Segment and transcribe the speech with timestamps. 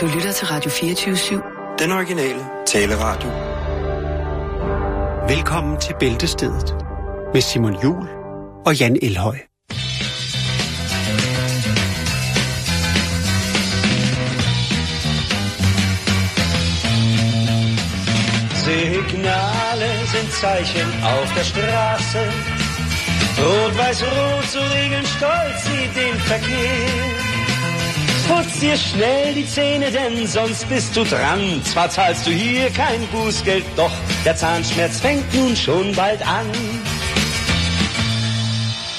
[0.00, 1.76] Du lytter til Radio 24-7.
[1.78, 3.28] Den originale taleradio.
[5.28, 6.74] Velkommen til Bæltestedet
[7.34, 8.08] med Simon Jul
[8.66, 9.36] og Jan Elhøj.
[18.64, 22.22] Signale sind Zeichen auf der Straße.
[23.38, 27.23] Rot-Weiß-Rot, so regeln stolz sie den Verkehr.
[28.28, 31.40] Putz dir schnell die Zähne, denn sonst bist du dran.
[31.64, 33.92] Zwar zahlst du hier kein Bußgeld, doch
[34.24, 36.46] der Zahnschmerz fängt nun schon bald an.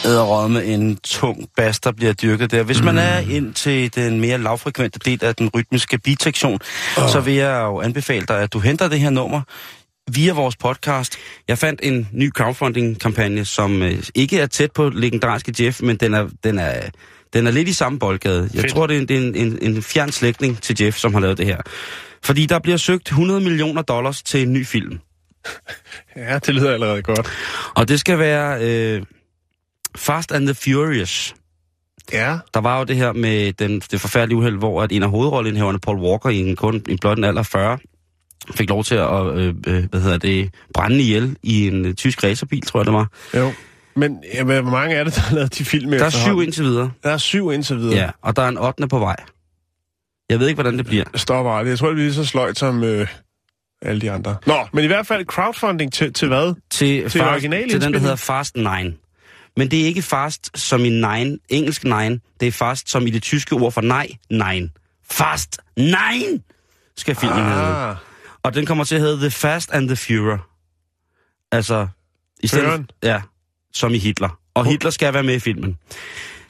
[0.05, 2.63] æderrømme en tung bas, der bliver dyrket der.
[2.63, 6.59] Hvis man er ind til den mere lavfrekvente del af den rytmiske beatsektion,
[6.97, 7.09] oh.
[7.09, 9.41] så vil jeg jo anbefale dig, at du henter det her nummer
[10.11, 11.17] via vores podcast.
[11.47, 16.13] Jeg fandt en ny crowdfunding-kampagne, som øh, ikke er tæt på legendariske Jeff, men den
[16.13, 16.81] er, den er,
[17.35, 18.49] den er lidt i samme boldgade.
[18.53, 18.73] Jeg Fedt.
[18.73, 21.21] tror, det er, en, det er en, en, en fjern slægtning til Jeff, som har
[21.21, 21.61] lavet det her.
[22.23, 24.99] Fordi der bliver søgt 100 millioner dollars til en ny film.
[26.15, 27.27] Ja, det lyder allerede godt.
[27.75, 29.01] Og det skal være øh,
[29.95, 31.35] Fast and the Furious.
[32.13, 32.37] Ja.
[32.53, 35.79] Der var jo det her med den, det forfærdelige uheld, hvor at en af hovedrollenhaverne,
[35.79, 37.77] Paul Walker, i en, kun, i blot en alder af 40,
[38.55, 42.23] fik lov til at øh, øh, hvad hedder det, brænde ihjel i en øh, tysk
[42.23, 43.07] racerbil, tror jeg det var.
[43.35, 43.51] Jo.
[43.95, 46.63] Men ja, hvor mange er det, der har lavet de film Der er syv indtil
[46.63, 46.91] videre.
[47.03, 47.97] Der er syv indtil videre.
[47.97, 48.87] Ja, og der er en 8.
[48.87, 49.15] på vej.
[50.29, 51.03] Jeg ved ikke, hvordan det bliver.
[51.15, 51.69] Stopper aldrig.
[51.69, 53.07] Jeg tror, det bliver så sløjt som øh,
[53.81, 54.37] alle de andre.
[54.45, 56.53] Nå, men i hvert fald crowdfunding til, til hvad?
[56.69, 58.63] Til, Til original til den, der hedder Fast 9.
[59.57, 62.19] Men det er ikke fast som i nine, engelsk nine.
[62.39, 64.69] Det er fast som i det tyske ord for nej, nine.
[65.09, 66.41] Fast nine
[66.97, 67.75] skal filmen hedde.
[67.75, 67.95] Ah,
[68.43, 70.39] Og den kommer til at hedde The Fast and the Führer.
[71.51, 71.87] Altså,
[72.39, 73.21] i stedet, ja,
[73.75, 74.29] som i Hitler.
[74.53, 75.77] Og Hitler skal være med i filmen.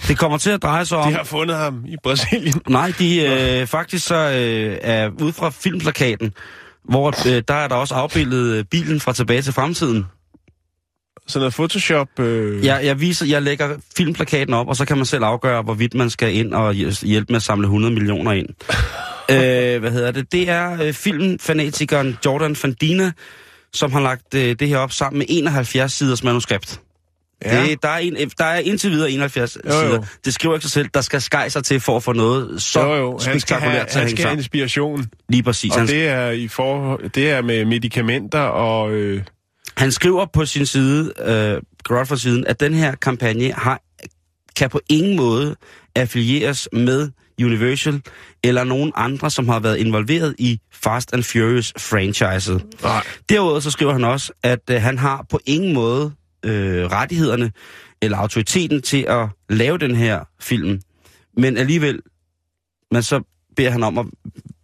[0.07, 1.11] Det kommer til at dreje sig om...
[1.11, 2.61] de har fundet ham i Brasilien.
[2.69, 3.21] Nej, de
[3.61, 6.33] øh, faktisk så øh, er ude fra filmplakaten,
[6.89, 10.05] hvor øh, der er der også afbildet øh, bilen fra tilbage til fremtiden.
[11.27, 12.19] Sådan noget Photoshop.
[12.19, 15.93] Øh, Jeg, jeg, viser, jeg lægger filmplakaten op, og så kan man selv afgøre, hvorvidt
[15.93, 18.47] man skal ind og hj- hjælpe med at samle 100 millioner ind.
[19.31, 20.31] øh, hvad hedder det?
[20.31, 23.11] Det er øh, filmfanatikeren Jordan Fandina,
[23.73, 26.81] som har lagt øh, det her op sammen med 71 siders manuskript.
[27.45, 27.63] Ja.
[27.63, 29.79] Det, der, er en, der er indtil videre 71 Jo, jo.
[29.79, 30.03] sider.
[30.25, 30.89] Det skriver ikke sig selv.
[30.93, 33.19] Der skal skej sig til for at få noget så jo, jo.
[33.25, 35.05] Han skal have, til han skal have inspiration.
[35.29, 35.71] Lige præcis.
[35.71, 38.91] Og Han, det er, i for, det er med medicamenter og...
[38.91, 39.21] Øh,
[39.77, 43.81] han skriver på sin side, øh, Godford siden, at den her kampagne har,
[44.55, 45.55] kan på ingen måde
[45.95, 47.11] affilieres med
[47.43, 48.01] Universal
[48.43, 52.65] eller nogen andre, som har været involveret i Fast and Furious franchiset.
[52.83, 53.03] nej.
[53.29, 56.11] Derudover så skriver han også, at øh, han har på ingen måde
[56.45, 57.51] øh, rettighederne
[58.01, 60.81] eller autoriteten til at lave den her film.
[61.37, 61.99] Men alligevel,
[62.91, 63.21] men så
[63.55, 64.05] beder han om, at,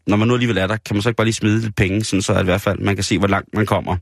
[0.07, 2.03] når man nu alligevel er der, kan man så ikke bare lige smide lidt penge,
[2.03, 3.97] sådan så at i hvert fald man kan se, hvor langt man kommer.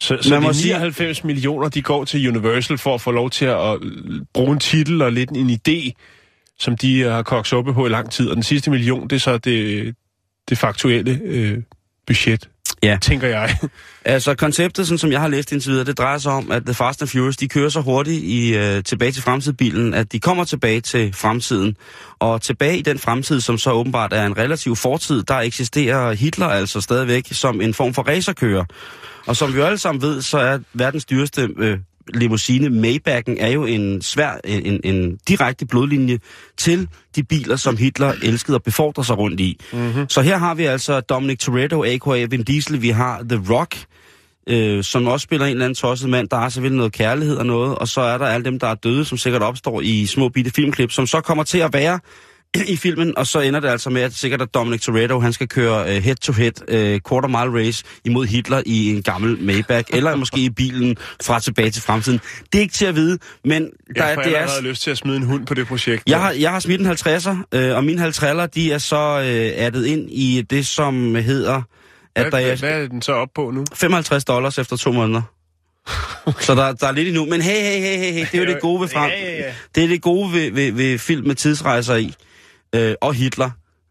[0.00, 3.10] Så, så Man må de sige- 99 millioner, de går til Universal for at få
[3.10, 5.92] lov til at øh, bruge en titel og lidt en idé,
[6.58, 8.28] som de har kogt suppe på i lang tid.
[8.28, 9.94] Og den sidste million, det er så det,
[10.48, 11.62] det faktuelle øh,
[12.06, 12.48] budget,
[12.86, 12.98] Ja.
[13.02, 13.56] tænker jeg.
[14.08, 16.74] Altså konceptet, sådan som jeg har læst indtil videre, det drejer sig om, at The
[16.74, 20.44] Fast and Furious, de kører så hurtigt i øh, tilbage til fremtidsbilen, at de kommer
[20.44, 21.76] tilbage til fremtiden.
[22.18, 26.46] Og tilbage i den fremtid, som så åbenbart er en relativ fortid, der eksisterer Hitler
[26.46, 28.64] altså stadigvæk som en form for racerkører.
[29.26, 31.78] Og som vi jo alle sammen ved, så er verdens dyreste øh,
[32.14, 36.18] limousine Maybach'en er jo en svær, en, en, direkte blodlinje
[36.56, 39.60] til de biler, som Hitler elskede at befordre sig rundt i.
[39.72, 40.08] Mm-hmm.
[40.08, 42.26] Så her har vi altså Dominic Toretto, a.k.a.
[42.30, 43.76] Vin Diesel, vi har The Rock,
[44.46, 46.28] øh, som også spiller en eller anden tosset mand.
[46.28, 48.74] Der er selvfølgelig noget kærlighed og noget, og så er der alle dem, der er
[48.74, 52.00] døde, som sikkert opstår i små bitte filmklip, som så kommer til at være
[52.74, 55.48] i filmen, og så ender det altså med, at sikkert at Dominic Toretto, han skal
[55.48, 60.50] køre head-to-head uh, quarter mile race imod Hitler i en gammel Maybach, eller måske i
[60.50, 62.20] bilen fra tilbage til fremtiden.
[62.52, 64.98] Det er ikke til at vide, men der, Jeg er, det er, lyst til at
[64.98, 66.02] smide en hund på det projekt.
[66.08, 69.64] jeg har, jeg har smidt en 50'er, øh, og mine 50'er, de er så øh,
[69.66, 71.62] addet ind i det, som hedder,
[72.14, 73.64] at hvad, der er hvad er den så op på nu?
[73.74, 75.22] 55 dollars efter to måneder.
[76.40, 77.24] Så der, der er lidt endnu.
[77.24, 79.10] Men hey, hey, hey, hey, hey, det er jo det gode ved frem.
[79.10, 79.52] Ja, ja, ja.
[79.74, 82.14] Det er det gode ved, ved, ved film med tidsrejser i.
[82.76, 83.50] Øh, og Hitler.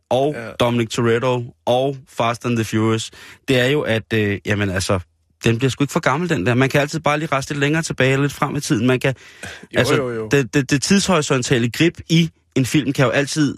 [0.10, 0.52] Og Ja.
[0.52, 1.56] Dominic Toretto.
[1.66, 3.12] Og Fast and the Furious.
[3.48, 5.00] Det er jo, at, øh, jamen altså,
[5.44, 6.54] den bliver sgu ikke for gammel, den der.
[6.54, 8.88] Man kan altid bare lige reste lidt længere tilbage, lidt frem i tiden.
[8.88, 10.28] Man kan, Jo, altså, jo, jo.
[10.32, 13.58] Det, det, det tidshorisontale grip i en film kan jo altid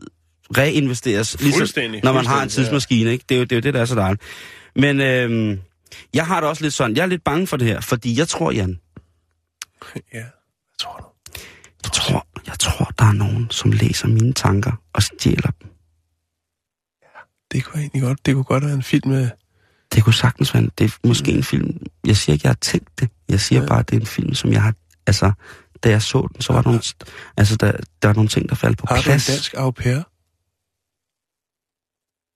[0.57, 1.67] reinvesteres, ligesom,
[2.03, 2.63] når man har en fuldstændig, ja.
[2.63, 3.11] tidsmaskine.
[3.11, 3.25] Ikke?
[3.29, 4.21] Det, er jo, det er jo det, der er så dejligt.
[4.75, 5.59] Men øhm,
[6.13, 8.27] jeg har det også lidt sådan, jeg er lidt bange for det her, fordi jeg
[8.27, 8.79] tror, Jan,
[10.13, 10.23] Ja, hvad
[10.79, 11.39] tror du?
[11.83, 15.69] jeg tror, jeg tror, der er nogen, som læser mine tanker og stjæler dem.
[17.51, 19.29] Det kunne egentlig godt, det kunne godt være en film med...
[19.93, 21.85] Det kunne sagtens være en, det er måske en film.
[22.05, 23.09] Jeg siger ikke, jeg har tænkt det.
[23.29, 23.63] Jeg siger Ja.
[23.63, 23.67] ja.
[23.69, 24.73] bare, at det er en film, som jeg har...
[25.07, 25.31] Altså,
[25.83, 26.83] da jeg så den, så var der nogle,
[27.37, 27.71] altså, der,
[28.01, 29.25] der er nogle ting, der faldt på Har du en plads.
[29.27, 30.01] dansk au pair?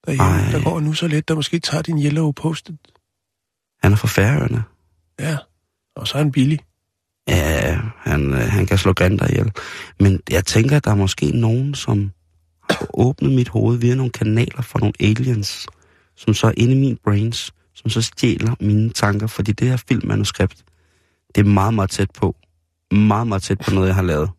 [0.06, 2.69] Derhjemme, der går nu så let, der måske tager din yellow post
[3.84, 4.64] Han er fra Færøerne.
[5.19, 5.38] Ja,
[5.96, 6.60] og så er han billig.
[7.27, 9.51] Ja, han, øh, han kan slå grænder ihjel.
[10.00, 12.12] Men jeg tænker, at der er måske nogen, som
[12.69, 15.68] har åbnet mit hoved via nogle kanaler fra nogle aliens,
[16.15, 19.77] som så er inde i min brains, som så stjæler mine tanker, fordi det her
[19.77, 20.63] filmmanuskript,
[21.35, 22.35] det er meget, meget tæt på.
[22.91, 24.29] Meget, meget tæt på noget, jeg har lavet.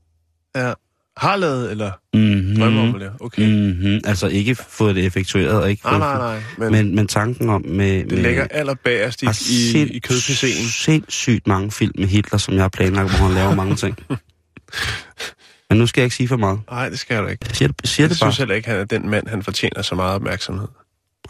[0.56, 0.72] Ja.
[1.16, 2.56] Har lavet, eller Mm-hmm.
[2.56, 3.12] drømmer om det?
[3.20, 3.46] Okay.
[3.46, 3.52] Mm.
[3.52, 4.00] Mm-hmm.
[4.04, 6.42] Altså ikke fået det effektueret, og ikke Nej, nej, nej.
[6.58, 7.98] Men, men Men, tanken om med...
[7.98, 10.82] det med, ligger allerbærest i, har i, i kødpc'en.
[10.84, 13.96] sindssygt mange film med Hitler, som jeg har planlagt, hvor han laver mange ting.
[15.70, 16.60] Men nu skal jeg ikke sige for meget.
[16.70, 17.44] Nej, det skal jeg da ikke.
[17.48, 18.32] Jeg siger siger Jeg det bare.
[18.32, 20.68] synes heller ikke, han er den mand, han fortjener så meget opmærksomhed.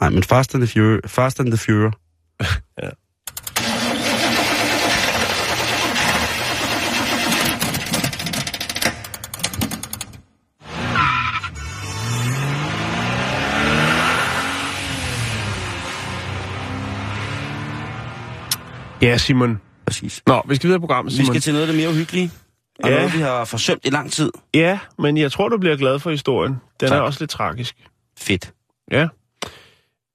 [0.01, 0.99] Nej, men Fast and the Fury.
[1.07, 1.91] Fast and the Fury.
[2.83, 2.89] Ja.
[19.03, 19.61] Ja, Simon.
[19.87, 20.23] Præcis.
[20.27, 21.33] Nå, vi skal videre i programmet, Vi Simon.
[21.35, 22.31] skal til noget af det mere uhyggelige.
[22.85, 22.97] Og Ja.
[22.97, 24.33] noget, vi har forsømt i lang tid.
[24.55, 26.57] Ja, men jeg tror, du bliver glad for historien.
[26.81, 26.97] Den Tak.
[26.99, 27.77] er også lidt tragisk.
[28.19, 28.53] Fedt.
[28.91, 29.07] Ja.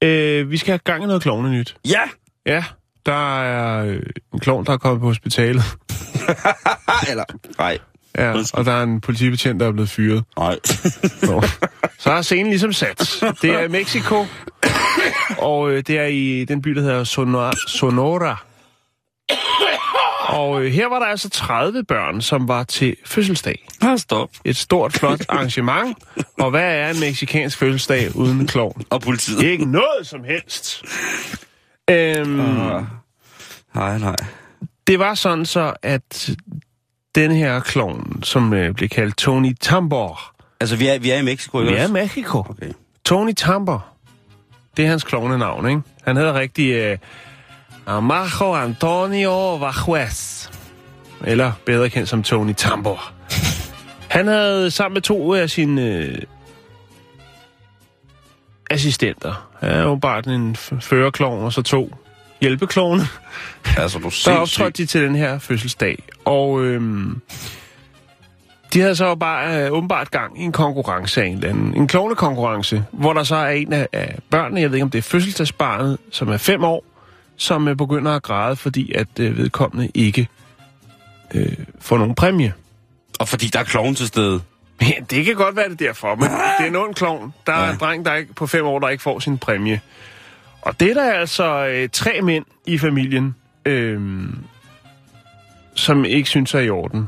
[0.03, 1.75] Øh, vi skal have gang i noget klovne nyt.
[1.89, 2.01] Ja!
[2.45, 2.63] Ja,
[3.05, 3.99] der er øh,
[4.33, 5.63] en klovn, der er kommet på hospitalet.
[7.09, 7.23] Eller...
[7.57, 7.77] Nej.
[8.17, 10.23] Ja, og der er en politibetjent, der er blevet fyret.
[10.37, 10.59] Nej.
[11.23, 11.43] Nå.
[11.99, 13.23] Så er scenen ligesom sat.
[13.41, 14.25] Det er i Mexico,
[15.37, 17.51] og øh, det er i den by, der hedder Sonora.
[17.67, 18.43] Sonora.
[20.19, 23.67] Og øh, her var der altså 30 børn, som var til fødselsdag.
[23.81, 24.29] Ah, stop.
[24.45, 25.97] Et stort, flot arrangement.
[26.39, 28.81] Og hvad er en meksikansk fødselsdag uden en klovn?
[28.89, 29.43] Og politiet.
[29.43, 30.83] Ikke noget som helst.
[31.89, 32.83] Øhm, Ah.
[33.75, 34.15] Nej, nej.
[34.87, 36.29] det var sådan så, at
[37.15, 40.19] den her klovn, som øh, blev kaldt Tony Tambor,
[40.59, 41.93] Altså, vi er, vi er i Mexico, ikke vi er i også?
[41.93, 42.39] Mexico.
[42.39, 42.71] Okay.
[43.05, 43.85] Tony Tambor,
[44.77, 45.81] det er hans klovnenavn, ikke?
[46.03, 46.97] Han hedder rigtig øh,
[47.87, 50.49] Amajo Antonio Vajuez.
[51.23, 53.11] Eller bedre kendt som Tony Tambor.
[54.09, 56.17] Han havde sammen med to af sine øh,
[58.69, 59.49] assistenter.
[59.61, 61.95] Er jo bare en førerklovn, og så to
[62.41, 63.03] hjælpeklovne.
[63.77, 67.21] Altså, du er Der optrådte de til den her fødselsdag, og øhm,
[68.73, 71.73] de havde så bare øh, åbenbart gang i en konkurrence af en eller anden.
[71.73, 74.97] En klovnekonkurrence, hvor der så er en af, af børnene, jeg ved ikke om det
[74.97, 76.83] er fødselsdagsbarnet, som er fem år,
[77.37, 80.27] som øh, begynder at græde, fordi at øh, vedkommende ikke
[81.33, 82.53] øh, får nogen præmie.
[83.19, 84.41] Og fordi der er kloven til stede.
[84.81, 87.33] Ja, det kan godt være det er derfor, men det er en ond klovn.
[87.47, 87.71] Der er Ja.
[87.71, 89.81] en dreng, der ikke, på fem år, der ikke får sin præmie.
[90.61, 93.35] Og det er der altså øh, tre mænd i familien,
[93.65, 94.01] øh,
[95.75, 97.07] som ikke synes er i orden.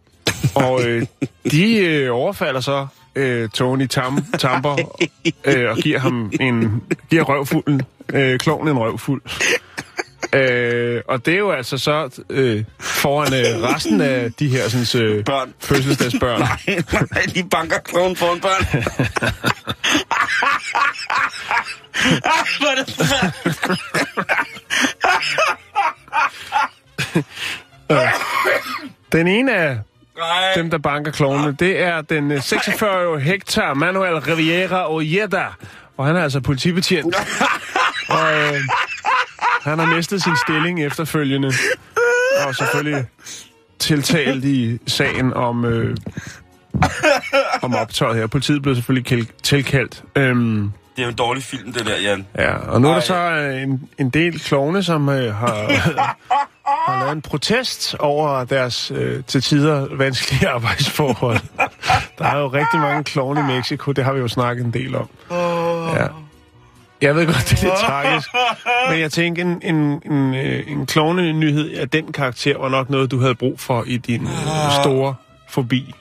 [0.54, 1.06] Og øh,
[1.50, 4.76] de øh, overfalder så øh, Tony Tam, Tamper
[5.44, 9.22] øh, og giver ham en giver røvfulden, øh, kloven en røvfuld.
[10.32, 15.06] Øh, og det er jo altså så øh, foran øh, resten af de her sådan,
[15.06, 15.54] øh, Børn.
[15.60, 16.40] fødselsdagsbørn.
[17.12, 18.84] Nej, de banker kloven foran børn.
[22.24, 23.60] Er det forfærdeligt.
[29.12, 29.78] Den ene af
[30.20, 30.52] Nej.
[30.54, 35.44] dem, der banker klovene, det er den øh, 46-årige Hector Manuel Riviera Ojeda.
[35.96, 37.14] Og han er altså politibetjent.
[38.08, 38.54] Og øh,
[39.62, 41.52] han har mistet sin stilling efterfølgende.
[42.46, 43.04] Og selvfølgelig
[43.78, 45.96] tiltalt i sagen om, øh,
[47.62, 48.26] om optøjet her.
[48.26, 50.02] Politiet blev selvfølgelig tilkaldt.
[50.16, 52.26] Øhm, Det er jo en dårlig film, det der, Jan.
[52.38, 53.06] Ja, og nu er der Ej.
[53.06, 55.46] så øh, en, en del klovne, som øh, har,
[56.86, 61.38] har lavet en protest over deres øh, til tider vanskelige arbejdsforhold.
[62.18, 64.94] Der er jo rigtig mange klovne i Mexico, det har vi jo snakket en del
[64.94, 65.08] om.
[65.30, 66.06] Ja.
[67.00, 68.28] Jeg ved godt, det er lidt tragisk,
[68.90, 73.10] men jeg tænker, en, en, en, øh, en klovne-nyhed af den karakter var nok noget,
[73.10, 75.14] du havde brug for i din øh, store
[75.48, 75.94] forbi.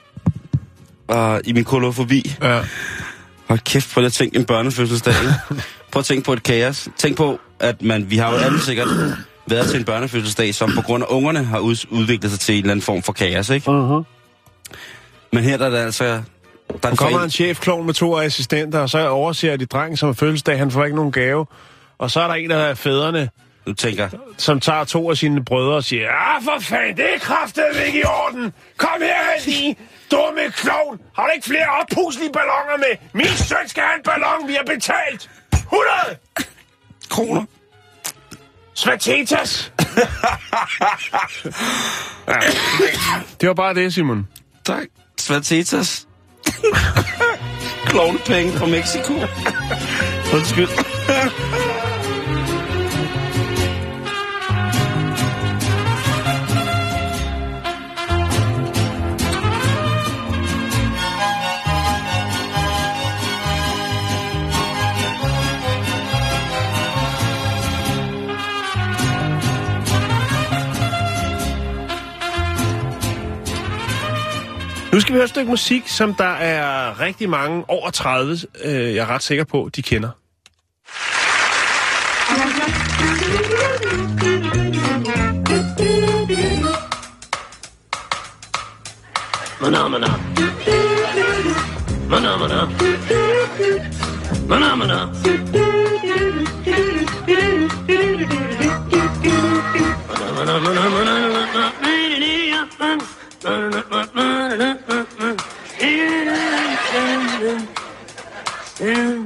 [1.08, 2.36] Og i min kolofobi.
[2.42, 2.62] Ja.
[3.48, 5.14] Hold kæft, prøv at tænke en børnefødselsdag.
[5.92, 6.90] Prøv at tænke på et kaos.
[6.98, 8.88] Tænk på, at man, vi har jo alle sikkert
[9.50, 12.60] været til en børnefødselsdag, som på grund af ungerne har ud, udviklet sig til en
[12.60, 13.70] eller anden form for kaos, ikke?
[13.72, 14.04] Uh-huh.
[15.34, 16.22] Men her der er det altså...
[16.84, 20.14] Der er kommer en chefklovn med to assistenter, og så overser de drengen som er
[20.14, 21.46] fødselsdag, han får ikke nogen gave.
[21.98, 23.30] Og så er der en af fædrene,
[23.66, 27.20] Du tænker, som tager to af sine brødre og siger, Ah, for fanden, det er
[27.20, 28.54] kraftedeme ikke i orden.
[28.78, 29.76] Kom her, lige,
[30.12, 31.00] dumme klovn.
[31.16, 32.94] Har du ikke flere oppuselige ballonger med?
[33.14, 35.30] Min søn skal have en ballon, vi har betalt.
[35.54, 35.88] 100!
[37.10, 37.44] Kroner.
[38.80, 39.72] Svatetas!
[42.28, 42.40] ja.
[43.42, 44.28] Det var bare det, Simon.
[44.66, 44.88] Tak.
[45.20, 46.08] Svatetas.
[47.90, 49.14] Klovnepenge fra Mexico.
[50.34, 50.70] Undskyld.
[75.40, 79.70] Stykke musik, som der er rigtig mange over 30, øh, jeg er ret sikker på,
[79.76, 80.10] de kender.
[108.80, 109.20] Ja,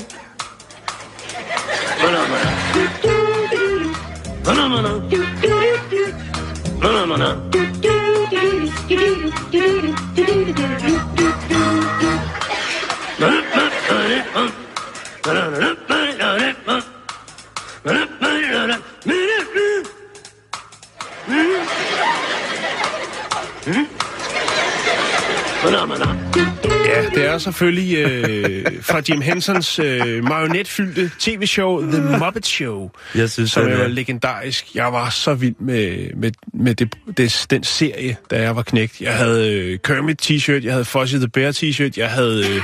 [27.15, 33.51] det er selvfølgelig øh, fra Jim Hensons øh, marionetfyldte tv-show The Muppet Show, Jeg synes,
[33.51, 34.75] som det er legendarisk.
[34.75, 39.01] Jeg var så vild med, med, med det, det, den serie, da jeg var knægt.
[39.01, 42.61] Jeg havde øh, Kermit t-shirt, jeg havde Fozzie the Bear t-shirt, jeg havde øh,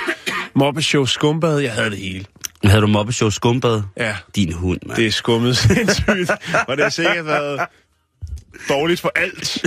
[0.56, 2.26] Muppet Show skumbad, jeg havde det hele.
[2.64, 3.82] Havde du Moppe Show skumbad?
[3.98, 4.98] Ja, Din hund, mand.
[4.98, 6.32] det er skummet sindssygt,
[6.68, 7.60] og det har sikkert været
[8.70, 9.66] dårligt for alt.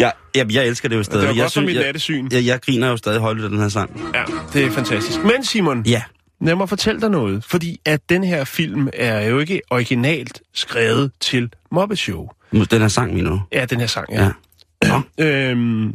[0.00, 1.20] Ja, jeg, jeg elsker det jo stadig.
[1.20, 2.28] Det var jeg godt for mit jeg, nattesyn.
[2.32, 4.00] jeg, jeg griner jo stadig højt af den her sang.
[4.14, 5.22] Ja, det er fantastisk.
[5.22, 6.02] Men Simon, Ja.
[6.40, 11.12] Lad mig fortælle dig noget, fordi at den her film er jo ikke originalt skrevet
[11.20, 12.28] til Muppet Show.
[12.52, 13.40] Den her sang, du?
[13.52, 14.30] Ja, den her sang, ja.
[14.82, 14.88] Ja.
[15.18, 15.24] Nå.
[15.24, 15.94] Øhm,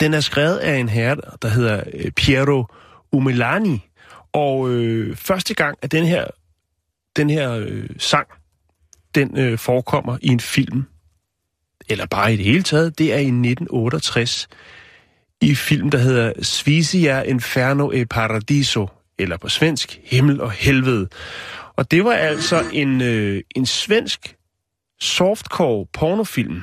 [0.00, 2.64] den er skrevet af en herre, der hedder øh, Piero
[3.12, 3.88] Umilani.
[4.32, 6.24] Og øh, første gang, at den her,
[7.16, 8.26] den her øh, sang,
[9.14, 10.84] den øh, forekommer i en film,
[11.88, 14.48] eller bare i det hele taget, det er i 1968
[15.40, 18.88] i film, der hedder Svisia Inferno e Paradiso,
[19.18, 21.08] eller på svensk, Himmel og Helvede.
[21.76, 24.36] Og det var altså en, øh, en svensk
[25.00, 26.62] softcore pornofilm.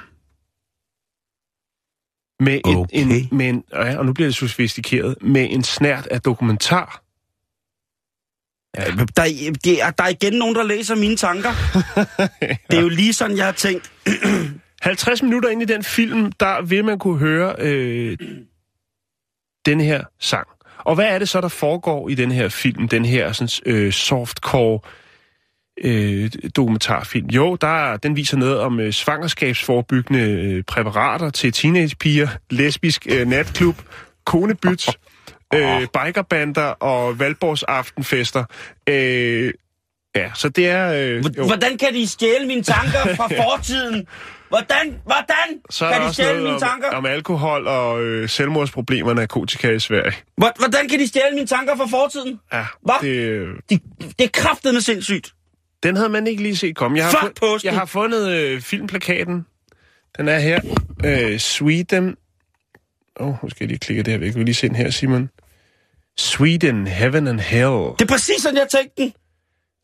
[2.39, 2.87] Med en, Okay.
[3.21, 7.03] en, med en, ja, og nu bliver det sofistikeret, med en snært af dokumentar.
[8.77, 8.85] Ja.
[9.15, 11.49] Der, er- det er, der er igen nogen, der læser mine tanker.
[12.69, 13.91] Det er jo lige sådan, jeg har tænkt.
[14.81, 18.17] 50 minutter ind i den film, der vil man kunne høre øh,
[19.65, 20.47] den her sang.
[20.77, 23.91] Og hvad er det så, der foregår i den her film, den her sådan, øh,
[23.91, 24.79] softcore
[25.83, 27.27] øh, dokumentarfilm?
[27.27, 33.75] Jo, der, den viser noget om øh, svangerskabsforbyggende øh, præparater til teenagepiger, lesbisk øh, natklub,
[34.25, 34.87] konebyt,
[35.53, 38.43] øh, bikerbander og valborgsaftenfester.
[38.89, 39.53] Øh,
[40.15, 40.93] ja, så det er...
[40.93, 41.45] Øh, jo.
[41.45, 44.07] Hvordan kan de stjæle mine tanker fra fortiden?
[44.49, 44.95] Hvordan?
[45.05, 46.89] Hvordan Så kan de stjæle mine om, tanker?
[46.89, 50.13] om alkohol og øh, selvmordsproblemer og narkotika i Sverige.
[50.37, 52.39] Hvor- Hvordan kan de stjæle mine tanker fra fortiden?
[52.53, 52.93] Ja, Hva?
[53.01, 53.79] det, øh, De,
[54.19, 55.33] det er kraftet med sindssygt.
[55.83, 56.97] den havde man ikke lige set komme.
[56.97, 59.45] Jeg har, Fuck fund, jeg har fundet øh, filmplakaten.
[60.17, 60.59] Den er her.
[61.05, 62.15] Øh, Sweden.
[63.19, 64.35] Åh, oh, nu skal jeg lige klikke det her væk.
[64.35, 65.29] Vi lige se den her, Simon.
[66.17, 67.71] Sweden, Heaven and Hell.
[67.99, 69.13] Det er præcis sådan, jeg tænkte den.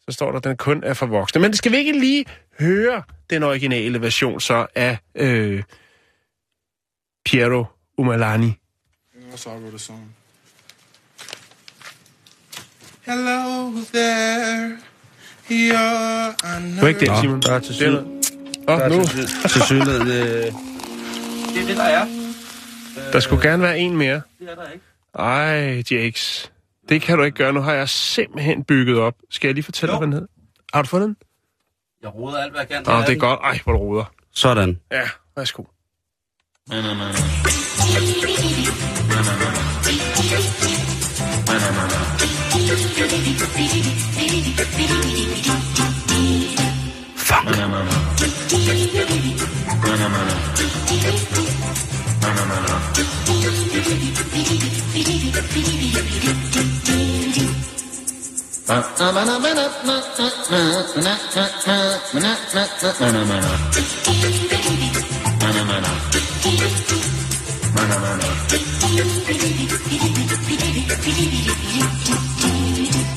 [0.10, 1.42] Så står der, at den kun er for voksne.
[1.42, 2.26] Men skal vi ikke lige
[2.60, 5.64] høre den originale version så af øh,
[7.26, 7.66] Piero
[7.98, 8.54] Umalani?
[9.32, 10.16] That's all I wrote a song.
[13.06, 14.78] Hello there,
[15.50, 17.42] you're Det var ikke Nå, Simon.
[17.42, 17.98] der er til Det syd.
[18.68, 19.04] Åh, nu.
[19.50, 20.08] Til synligheden.
[20.08, 20.14] Øh...
[21.54, 22.08] Det er det, der er.
[23.14, 24.22] Der skulle gerne være en mere.
[24.40, 24.86] Det er der ikke.
[25.20, 26.52] Ej, Jakes.
[26.90, 27.54] Det kan du ikke gøre.
[27.54, 29.14] Nu har jeg simpelthen bygget op.
[29.30, 30.00] Skal jeg lige fortælle dig, Jo.
[30.00, 30.28] hvad den hed?
[30.74, 31.16] Har du fundet den?
[32.02, 32.94] Jeg roder alt, hvad jeg kan.
[32.94, 33.40] Nå, det er godt.
[33.44, 34.12] Ej, hvor du ruder.
[34.32, 34.80] Sådan.
[34.92, 35.64] Ja, værsgo.
[47.16, 47.48] Funk.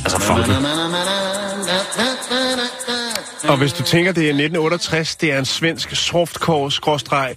[0.04, 0.50] Altså, funky.
[3.48, 7.34] Og hvis du tænker, det er 1968, det er en svensk softcore-skråstreg,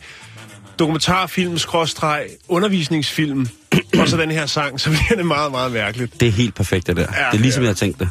[0.79, 3.47] dokumentarfilm, skråstreg, undervisningsfilm,
[3.99, 6.19] og så den her sang, så bliver det meget, meget mærkeligt.
[6.19, 7.01] Det er helt perfekt, det der.
[7.01, 7.67] Ja, det er ligesom, ja.
[7.67, 8.09] jeg har tænkt det.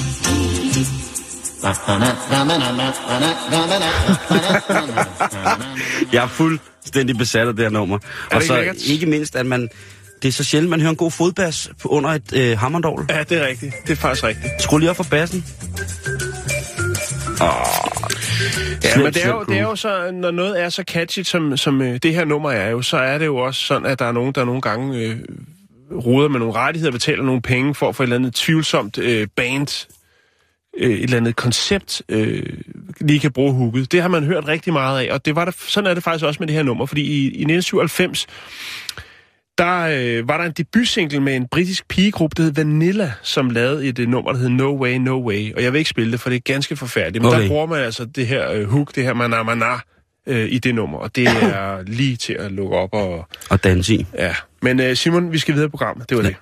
[6.12, 7.98] Jeg er fuldstændig besat af det her nummer.
[8.32, 8.76] Og så lækkert?
[8.86, 9.68] ikke mindst, at man...
[10.22, 13.06] Det er så sjældent, man hører en god fodbas på under et øh, hammondorgel.
[13.10, 13.74] Ja, det er rigtigt.
[13.86, 14.62] Det er faktisk rigtigt.
[14.62, 15.44] Skru lige op for bassen.
[17.40, 21.22] Ja, Slem, men det er, jo, det er jo så, når noget er så catchy,
[21.22, 23.98] som, som øh, det her nummer er jo, så er det jo også sådan, at
[23.98, 25.16] der er nogen, der nogle gange øh,
[25.92, 29.28] ruder med nogle rettigheder, betaler nogle penge for at få et eller andet tvivlsomt øh,
[29.36, 29.86] band,
[30.78, 32.42] øh, et eller andet koncept, øh,
[33.00, 33.92] lige kan bruge hooket.
[33.92, 36.24] Det har man hørt rigtig meget af, og det var der, sådan er det faktisk
[36.24, 38.26] også med det her nummer, fordi i, i 1997,
[39.58, 43.86] der øh, var der en debutsingle med en britisk pigegruppe, der hed Vanilla, som lavede
[43.86, 45.52] et øh, nummer, der hed No Way, No Way.
[45.54, 47.22] Og jeg vil ikke spille det, for det er ganske forfærdeligt.
[47.22, 47.42] Men okay.
[47.42, 49.74] Der bruger man altså det her øh, hook, det her mana mana,
[50.26, 50.98] øh, i det nummer.
[50.98, 53.28] Og det er lige til at lukke op og...
[53.50, 54.06] Og danse i.
[54.14, 54.34] Ja.
[54.62, 56.08] Men øh, Simon, vi skal videre i programmet.
[56.10, 56.28] Det var Ja.
[56.28, 56.36] det.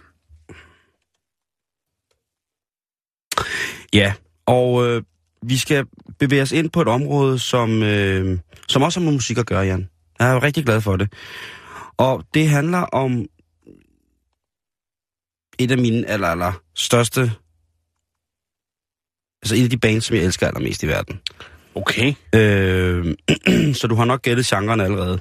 [3.94, 4.12] Ja,
[4.46, 5.02] og øh,
[5.42, 5.86] vi skal
[6.18, 9.60] bevæge os ind på et område, som, øh, som også har med musik at gøre,
[9.60, 9.88] Jan.
[10.18, 11.12] Jeg er jo rigtig glad for det.
[11.96, 13.26] Og det handler om
[15.58, 17.32] et af mine aller, aller største...
[19.42, 21.20] Altså et af de bands, som jeg elsker allermest i verden.
[21.74, 22.14] Okay.
[22.34, 23.14] Øh,
[23.80, 25.18] så du har nok gættet genren allerede.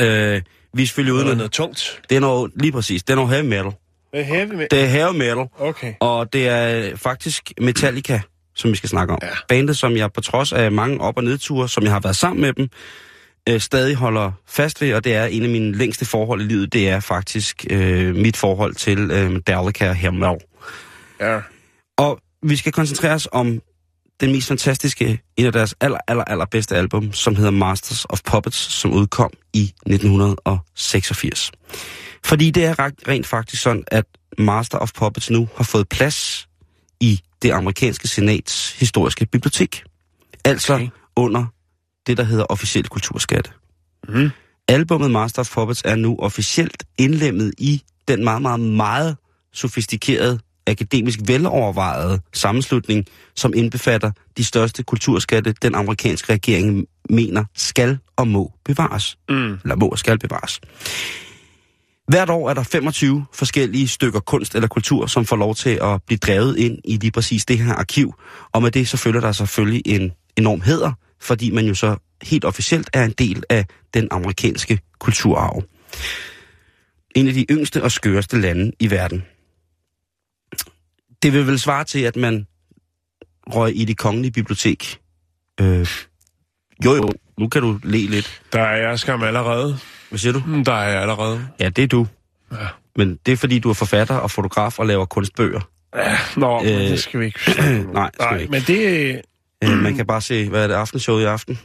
[0.00, 0.42] Øh,
[0.74, 2.02] vi er selvfølgelig ude Det er noget tungt.
[2.10, 3.72] Det er noget, lige præcis, det er noget heavy metal.
[4.16, 4.66] Er heavy med?
[4.70, 5.48] Det er heavy metal.
[5.58, 5.94] Okay.
[6.00, 8.20] Og det er faktisk Metallica,
[8.54, 9.18] som vi skal snakke om.
[9.22, 9.28] Ja.
[9.48, 12.40] Bandet, som jeg på trods af mange op- og nedture, som jeg har været sammen
[12.40, 12.68] med dem,
[13.48, 16.72] øh, stadig holder fast ved, og det er en af mine længste forhold i livet,
[16.72, 20.36] det er faktisk øh, mit forhold til øh, Metallica her med.
[21.20, 21.40] Ja.
[21.98, 23.60] Og vi skal koncentrere os om
[24.20, 28.20] den mest fantastiske, en af deres aller, aller, aller bedste album, som hedder Masters of
[28.24, 31.52] Puppets, som udkom i 1986.
[32.26, 34.04] Fordi det er re- rent faktisk sådan, at
[34.38, 36.48] Master of Puppets nu har fået plads
[37.00, 39.84] i det amerikanske senats historiske bibliotek.
[40.44, 40.88] Altså Okay.
[41.16, 41.44] under
[42.06, 43.50] det, der hedder officielt kulturskatte.
[44.08, 44.30] Mhm.
[44.68, 49.16] Albummet Master of Puppets er nu officielt indlemmet i den meget, meget, meget
[49.52, 53.04] sofistikerede, akademisk velovervejede sammenslutning,
[53.36, 59.18] som indbefatter de største kulturskatte, den amerikanske regering mener skal og må bevares.
[59.28, 59.52] Mm.
[59.52, 60.60] Eller må og skal bevares.
[62.08, 66.02] Hvert år er der 25 forskellige stykker kunst eller kultur, som får lov til at
[66.06, 68.14] blive drevet ind i lige præcis det her arkiv.
[68.52, 72.44] Og med det så følger der selvfølgelig en enorm heder, fordi man jo så helt
[72.44, 75.62] officielt er en del af den amerikanske kulturarv.
[77.14, 79.24] En af de yngste og skøreste lande i verden.
[81.22, 82.46] Det vil vel svare til, at man
[83.46, 85.00] røg i det kongelige bibliotek.
[85.60, 85.86] Øh,
[86.84, 88.42] jo jo, nu kan du le lidt.
[88.52, 89.78] Der er jeg skam allerede.
[90.16, 90.42] Hvad siger du?
[90.46, 91.48] Mm, Der er jeg allerede.
[91.60, 92.06] Ja, det er du.
[92.52, 92.56] Ja.
[92.96, 95.60] Men det er fordi, du er forfatter og fotograf og laver kunstbøger.
[95.96, 98.50] Ja, nå, øh, det skal vi ikke nej, skal vi nej ikke.
[98.50, 99.22] men det...
[99.64, 101.58] Øh, man kan bare se, hvad er det, aftenshowet i aften?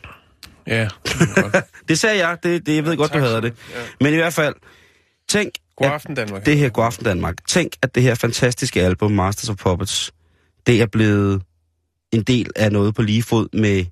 [0.67, 1.55] Ja, det godt.
[1.89, 3.53] Det sagde jeg, det, det jeg ved godt, du tak, hader det.
[3.75, 3.79] ja.
[4.01, 4.55] Men i hvert fald,
[5.29, 6.45] tænk, God aften, Danmark.
[6.45, 10.11] det her God Aften Danmark, tænk, at det her fantastiske album, Masters of Puppets,
[10.67, 11.41] det er blevet
[12.11, 13.85] en del af noget på lige fod med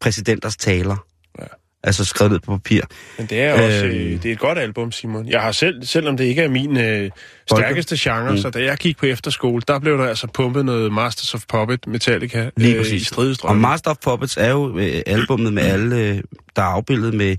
[0.00, 0.96] præsidenters taler.
[1.38, 1.44] Ja.
[1.84, 2.80] Altså skrevet ned på papir.
[3.18, 3.96] Men det er også Øhm.
[3.96, 5.28] øh, det er et godt album, Simon.
[5.28, 7.10] Jeg har selv, selvom det ikke er min øh,
[7.50, 8.38] stærkeste genre, mm.
[8.38, 11.86] så da jeg gik på efterskole, der blev der altså pumpet noget Masters of Puppet
[11.86, 13.02] Metallica Lige øh, i præcis.
[13.02, 13.56] Og stridestrøm.
[13.56, 16.20] Master of Puppets er jo øh, albummet med alle, øh,
[16.56, 17.36] der er afbildet med,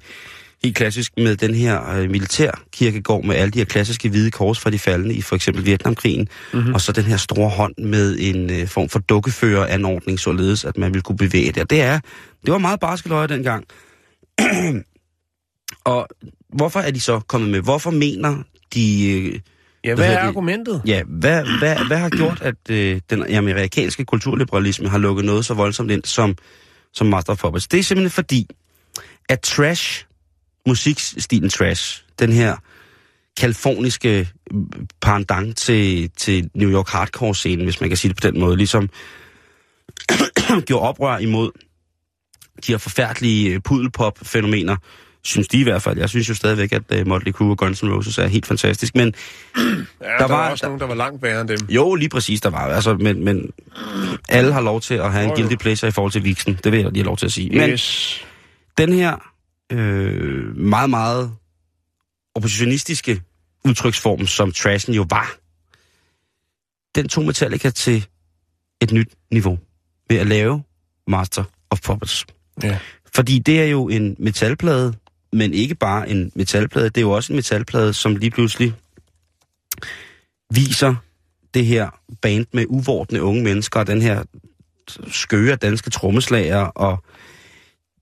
[0.63, 4.69] helt klassisk med den her øh, militærkirkegård med alle de her klassiske hvide kors fra
[4.69, 6.27] de faldende i for eksempel Vietnamkrigen.
[6.53, 6.73] Mm-hmm.
[6.73, 10.93] Og så den her store hånd med en øh, form for dukkeføreranordning, således at man
[10.93, 11.63] vil kunne bevæge det.
[11.63, 11.99] Og det er,
[12.45, 13.65] det var meget barskeløje dengang.
[15.93, 16.07] og
[16.49, 17.61] hvorfor er de så kommet med?
[17.61, 18.43] Hvorfor mener
[18.73, 19.11] de...
[19.11, 19.39] Øh,
[19.83, 20.81] ja, hvad hvad er argumentet?
[20.85, 25.53] Ja, hvad, hvad, hvad har gjort, at øh, den amerikanske kulturliberalisme har lukket noget så
[25.53, 26.35] voldsomt ind som,
[26.93, 27.67] som Master of Puppets?
[27.67, 28.47] Det er simpelthen fordi,
[29.29, 30.05] at trash,
[30.67, 32.55] musikstilen trash, den her
[33.37, 34.29] kaliforniske
[35.01, 38.57] pendant til, til New York hardcore-scenen, hvis man kan sige det på den måde.
[38.57, 38.89] Ligesom
[40.67, 41.51] gjorde oprør imod
[42.67, 44.75] de her forfærdelige øh, pudelpop-fænomener,
[45.23, 45.97] synes de i hvert fald.
[45.97, 48.95] Jeg synes jo stadigvæk, at uh, Motley Crue og Guns N' Roses er helt fantastisk.
[48.95, 49.13] Men
[49.57, 51.57] Ja, der, Der var, også der- nogen, der var langt værre end dem.
[51.69, 52.59] jo, lige præcis, der var.
[52.59, 53.51] Altså, men, men
[54.29, 55.41] alle har lov til at have en Jo, jo.
[55.41, 56.59] guilty pleasure i forhold til Vixen.
[56.63, 57.49] Det vil jeg lige have lov til at sige.
[57.59, 58.25] Men Yes.
[58.77, 59.17] den her
[59.71, 61.31] øh, meget, meget
[62.35, 63.21] oppositionistiske
[63.65, 65.31] udtryksform, som trashen jo var,
[66.95, 68.05] den tog Metallica til
[68.81, 69.59] et nyt niveau
[70.09, 70.63] ved at lave
[71.07, 72.25] Master of Puppets.
[72.63, 72.77] Ja.
[73.15, 74.93] Fordi det er jo en metalplade,
[75.33, 76.89] men ikke bare en metalplade.
[76.89, 78.73] Det er jo også en metalplade, som lige pludselig
[80.53, 80.95] viser
[81.53, 81.89] det her
[82.21, 84.23] band med uvordne unge mennesker, og den her
[85.11, 87.03] skøre danske trommeslager, og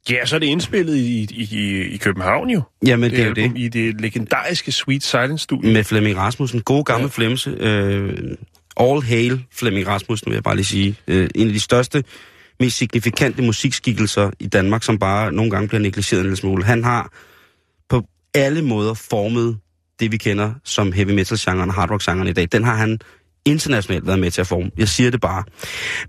[0.09, 2.61] Ja, så er det indspillet i, i, i, København jo.
[2.85, 3.51] jamen, det, det er jo det.
[3.55, 5.73] I det legendariske Sweet Silence-studie.
[5.73, 6.61] Med Flemming Rasmussen.
[6.61, 7.05] God gamle Ja.
[7.05, 7.09] ja.
[7.09, 7.49] Flemse.
[7.49, 8.37] Øh,
[8.79, 10.95] all hail Flemming Rasmussen, vil jeg bare lige sige.
[11.07, 12.03] Øh, en af de største,
[12.61, 16.63] mest signifikante musikskikkelser i Danmark, som bare nogle gange bliver negligeret en lille smule.
[16.63, 17.13] Han har
[17.89, 19.57] på alle måder formet
[19.99, 22.47] det, vi kender som heavy metal-genren og hard rock-genren i dag.
[22.51, 22.99] Den har han
[23.45, 24.71] internationalt været med til at forme.
[24.77, 25.43] Jeg siger det bare.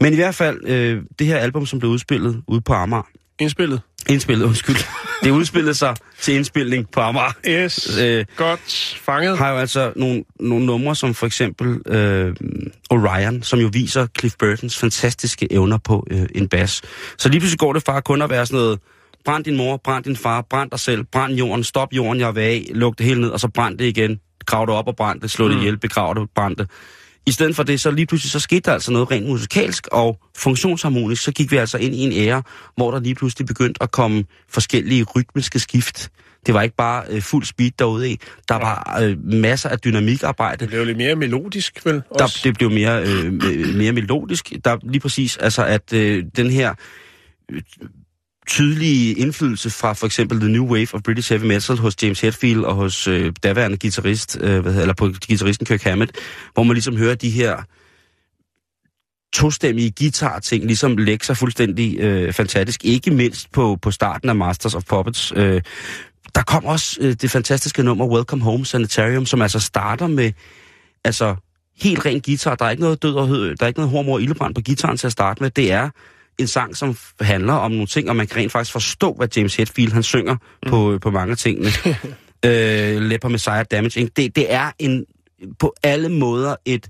[0.01, 3.09] Men i hvert fald, øh, det her album, som blev udspillet ude på Amager,
[3.41, 4.77] Indspillet indspillet, undskyld,
[5.25, 7.33] det udspillede sig til indspilning på Amager.
[7.49, 7.99] Yes.
[7.99, 9.39] Øh, Godt fanget.
[9.39, 12.35] har jo altså nogle, nogle numre, som for eksempel øh,
[12.91, 16.83] Orion, som jo viser Cliff Burtons fantastiske evner på øh, en bas.
[17.19, 18.79] Så lige pludselig går det fra kun at være sådan noget,
[19.25, 22.41] brænd din mor, brænd din far, brænd dig selv, brænd jorden, stop jorden, jeg vil
[22.41, 25.21] af, luk det hele ned, og så brænd det igen, grav det op og brænd
[25.21, 26.71] det, slå det ihjel, begrav det, brænd det.
[27.27, 30.19] I stedet for det, så lige pludselig, så skete der altså noget rent musikalsk og
[30.37, 32.43] funktionsharmonisk, så gik vi altså ind i en ære,
[32.77, 36.11] hvor der lige pludselig begyndte at komme forskellige rytmiske skift.
[36.47, 38.19] Det var ikke bare øh, fuld speed derude i.
[38.49, 40.61] Der var øh, masser af dynamikarbejde.
[40.61, 41.95] Det blev lidt mere melodisk, vel?
[41.95, 42.41] Der, Også.
[42.45, 44.53] det blev mere, øh, me- mere melodisk.
[44.65, 46.75] Der lige præcis, altså at øh, den her
[47.53, 47.63] øh,
[48.47, 52.65] tydelige indflydelse fra for eksempel The New Wave of British Heavy Metal hos James Hetfield
[52.65, 56.13] og hos øh, daværende guitarist, øh, hvad hedder, eller på guitaristen Kirk Hammett,
[56.55, 57.63] hvor man ligesom hører de her
[59.33, 62.85] tostemmige guitar-ting ligesom lægge sig fuldstændig øh, fantastisk.
[62.85, 65.33] Ikke mindst på, på starten af Masters of Puppets.
[65.37, 65.63] Øh,
[66.35, 70.33] der kom også øh, det fantastiske nummer Welcome Home Sanitarium, som altså starter med
[71.05, 71.37] altså
[71.81, 72.55] helt ren guitar.
[72.55, 74.61] Der er ikke noget død og hød, der er ikke noget hormor og ildebrand på
[74.61, 75.51] gitaren til at starte med.
[75.51, 75.91] Det er
[76.39, 79.57] en sang, som handler om nogle ting, og man kan rent faktisk forstå, hvad James
[79.57, 80.71] Hetfield han synger mm.
[80.71, 81.71] på, på mange af tingene.
[82.47, 84.01] øh, Leper Messiah Damage.
[84.01, 84.11] Inc.
[84.17, 85.05] Det, det er en
[85.59, 86.89] på alle måder et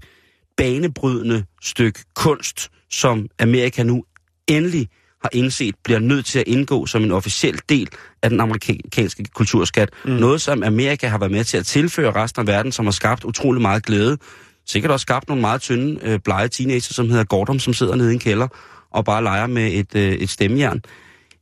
[0.56, 4.04] banebrydende stykke kunst, som Amerika nu
[4.48, 4.88] endelig
[5.22, 7.88] har indset, bliver nødt til at indgå som en officiel del
[8.22, 9.90] af den amerikanske kulturskat.
[10.04, 10.10] Mm.
[10.10, 13.24] Noget, som Amerika har været med til at tilføre resten af verden, som har skabt
[13.24, 14.18] utrolig meget glæde.
[14.66, 18.10] Sikkert også skabt nogle meget tynde, øh, blege teenager, som hedder Gordon, som sidder nede
[18.10, 18.48] i en kælder
[18.94, 20.80] og bare leger med et, øh, et stemmejern.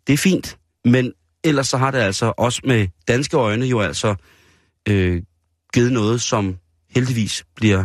[0.07, 1.13] Det er fint, men
[1.45, 4.15] ellers så har det altså også med danske øjne jo altså
[4.89, 5.23] øh,
[5.75, 6.57] givet noget, som
[6.91, 7.85] heldigvis bliver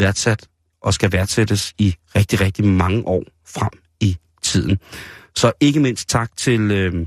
[0.00, 0.48] værdsat
[0.82, 4.78] og skal værdsættes i rigtig, rigtig mange år frem i tiden.
[5.36, 7.06] Så ikke mindst tak til, øh,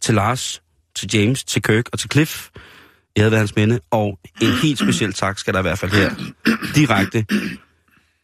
[0.00, 0.62] til Lars,
[0.94, 2.48] til James, til Kirk og til Cliff.
[3.16, 5.90] Jeg havde været hans minde, og en helt speciel tak skal der i hvert fald
[5.90, 6.14] her
[6.74, 7.26] direkte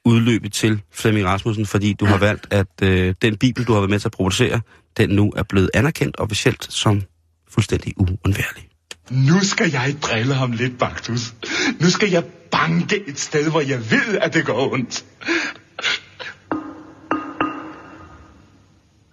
[0.05, 3.91] udløbe til Flemming Rasmussen, fordi du har valgt, at øh, den bibel, du har været
[3.91, 4.61] med til at producere,
[4.97, 7.03] den nu er blevet anerkendt officielt som
[7.51, 8.69] fuldstændig uundværlig.
[9.11, 11.35] Nu skal jeg drille ham lidt, Baktus.
[11.81, 15.05] Nu skal jeg banke et sted, hvor jeg ved, at det går ondt.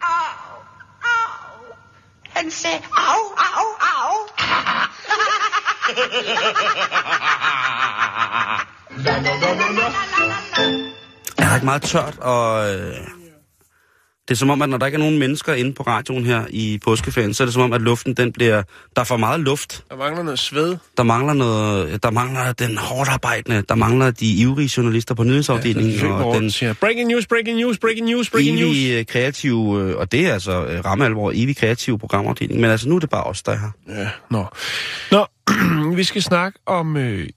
[0.01, 0.62] Au,
[1.04, 1.75] au.
[2.30, 4.27] Han sagde, au, au, au.
[11.41, 12.93] Er der ikke meget tørt, og øh,
[14.27, 16.45] det er som om, at når der ikke er nogen mennesker inde på radioen her
[16.49, 18.63] i påskeferien, så er det som om, at luften den bliver...
[18.95, 19.84] Der er for meget luft.
[19.89, 20.77] Der mangler noget sved.
[20.97, 22.04] Der mangler noget...
[22.04, 23.62] Der mangler den hårdt arbejdende.
[23.69, 25.91] Der mangler de ivrige journalister på nyhedsafdelingen.
[25.93, 28.69] Ja, og den siger, breaking news, breaking news, breaking news, breaking news.
[28.77, 29.82] evige øh, kreative...
[29.82, 32.62] øh, Og det er altså øh, ramme alvor, evig kreative programafdeling.
[32.62, 34.01] Men altså, nu er det bare os, der er her.
[34.01, 34.45] Ja, nå.
[35.12, 35.25] Nå,
[35.97, 37.27] vi skal snakke om øh,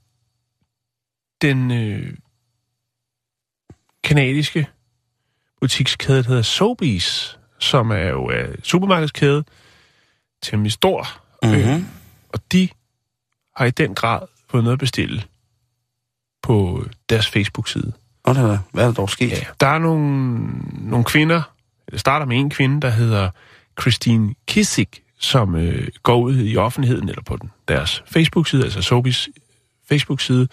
[1.43, 2.07] den øh,
[4.05, 4.67] kanadiske
[5.61, 9.45] butikskæde, der hedder Sobeys, som er jo øh, supermarkedskæde,
[10.43, 11.07] temmelig stor.
[11.43, 11.87] Mm-hmm.
[12.29, 12.69] Og de
[13.57, 15.23] har i den grad fået noget at bestille
[16.43, 17.93] på deres Facebook-side.
[18.25, 19.31] Og der, hvad er der dog sket?
[19.31, 20.39] Ja, der er nogle,
[20.73, 21.43] nogle kvinder,
[21.91, 23.31] det starter med en kvinde, der hedder
[23.81, 24.89] Christine Kissig,
[25.19, 29.29] som øh, går ud i offentligheden, eller på den, deres Facebook-side, altså Sobis
[29.89, 30.49] Facebook-side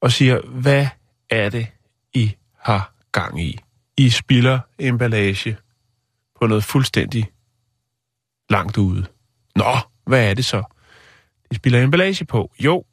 [0.00, 0.86] og siger, hvad
[1.30, 1.66] er det,
[2.62, 3.58] har gang i?
[3.96, 5.56] I spilder emballage
[6.40, 7.30] på noget fuldstændig
[8.50, 9.06] langt ude.
[9.56, 10.62] Nå, hvad er det så?
[11.50, 12.52] I spilder emballage på.
[12.60, 12.84] Jo,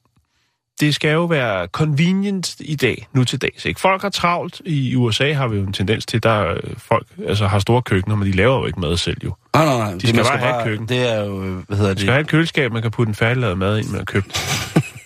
[0.80, 3.66] det skal jo være convenient i dag, nu til dags.
[3.66, 3.80] Ikke?
[3.80, 4.62] Folk har travlt.
[4.66, 8.16] I USA har vi jo en tendens til, der øh, folk altså, har store køkkener,
[8.16, 9.36] men de laver jo ikke mad selv jo.
[9.54, 9.94] Nej, nej, nej.
[9.94, 10.90] De skal man bare have et køkken.
[10.90, 12.02] Det er jo, hvad hedder det?
[12.02, 14.28] skal have et køleskab, man kan putte en færdiglavet mad ind, man har købt.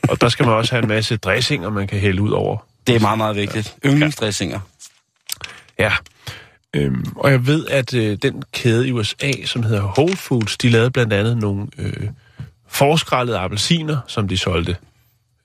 [0.09, 2.57] og der skal man også have en masse dressinger, man kan hælde ud over.
[2.87, 3.77] Det er meget, meget vigtigt.
[3.85, 4.59] Yndlingsdressinger.
[5.79, 5.93] Ja.
[6.73, 10.69] Øhm, og jeg ved, at øh, den kæde i USA, som hedder Whole Foods, de
[10.69, 12.09] lavede blandt andet nogle øh,
[12.67, 14.77] forskrællede appelsiner, som de solgte.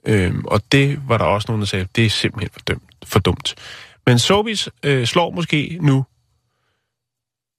[0.05, 3.19] Øhm, og det var der også nogen, der sagde, det er simpelthen for, dømt, for
[3.19, 3.55] dumt.
[4.07, 6.05] Men Sobis øh, slår måske nu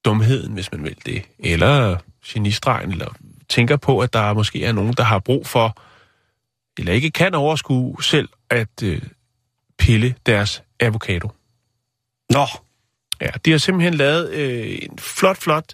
[0.05, 3.13] dumheden, hvis man vil det, eller genistregen, eller
[3.49, 5.77] tænker på, at der måske er nogen, der har brug for,
[6.77, 9.01] eller ikke kan overskue selv, at øh,
[9.79, 11.29] pille deres avocado.
[12.29, 12.45] Nå,
[13.21, 15.73] Ja, de har simpelthen lavet øh, en flot, flot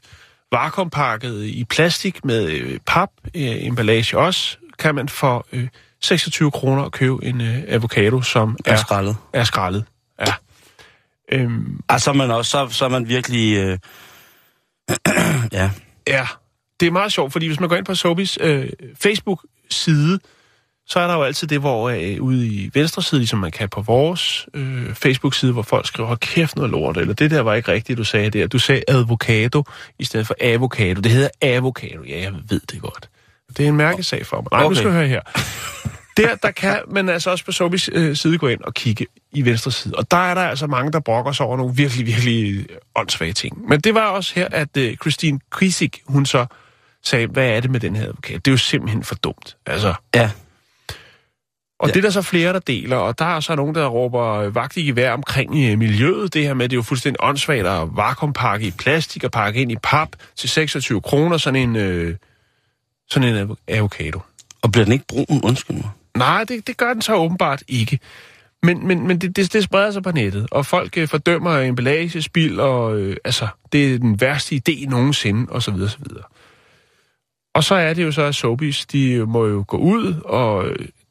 [0.51, 5.67] vakuumpakket i plastik med øh, pap, øh, emballage også, kan man for øh,
[6.01, 9.15] 26 kroner købe en øh, avocado, som er er, skrællet.
[9.33, 9.85] er skrællet.
[10.19, 10.33] Ja.
[11.31, 13.57] Øhm, Altså, man også, så, så er man virkelig...
[13.57, 13.79] Øh...
[15.51, 15.71] ja.
[16.07, 16.27] ja,
[16.79, 18.69] det er meget sjovt, fordi hvis man går ind på Sobis øh,
[19.01, 20.19] Facebook-side,
[20.87, 23.69] så er der jo altid det, hvor øh, ude i venstre side, ligesom man kan
[23.69, 27.71] på vores øh, Facebook-side, hvor folk skriver, kæft noget lort, eller det der var ikke
[27.71, 28.47] rigtigt, du sagde der.
[28.47, 29.63] Du sagde avocado
[29.99, 31.01] i stedet for avocado.
[31.01, 32.03] Det hedder avocado.
[32.03, 33.09] Ja, jeg ved det godt.
[33.57, 34.47] Det er en mærkesag for mig.
[34.51, 34.69] Nej, okay.
[34.69, 35.21] nu skal høre her.
[36.17, 39.45] Der, der kan man altså også på Sobis øh, side gå ind og kigge i
[39.45, 39.95] venstre side.
[39.95, 43.33] Og der er der altså mange, der brokker sig over nogle virkelig, virkelig øh, åndssvage
[43.33, 43.69] ting.
[43.69, 46.45] Men det var også her, at øh, Christine Krisik, hun så
[47.03, 48.45] sagde, hvad er det med den her advokat?
[48.45, 49.57] Det er jo simpelthen for dumt.
[49.65, 50.31] Altså, Ja.
[51.79, 51.93] Og Ja.
[51.93, 54.55] det er der så flere, der deler, og der er så nogen, der råber øh,
[54.55, 56.33] vagt i gevær omkring øh, miljøet.
[56.33, 59.71] Det her med, det er jo fuldstændig åndssvagt at vakuumpakke i plastik og pakke ind
[59.71, 62.15] i pap til 26 kroner, sådan en, øh,
[63.09, 64.19] sådan en avo- avocado.
[64.61, 65.41] Og bliver den ikke brun?
[65.43, 65.89] Undskyld mig.
[66.17, 67.99] Nej, det, det gør den så åbenbart ikke.
[68.63, 72.59] Men, men, men det, det, det spreder sig på nettet, og folk øh, fordømmer emballagespil,
[72.59, 76.23] og øh, altså, det er den værste idé nogensinde, og så videre, så videre.
[77.55, 80.65] Og så er det jo så, at Sobis, de må jo gå ud og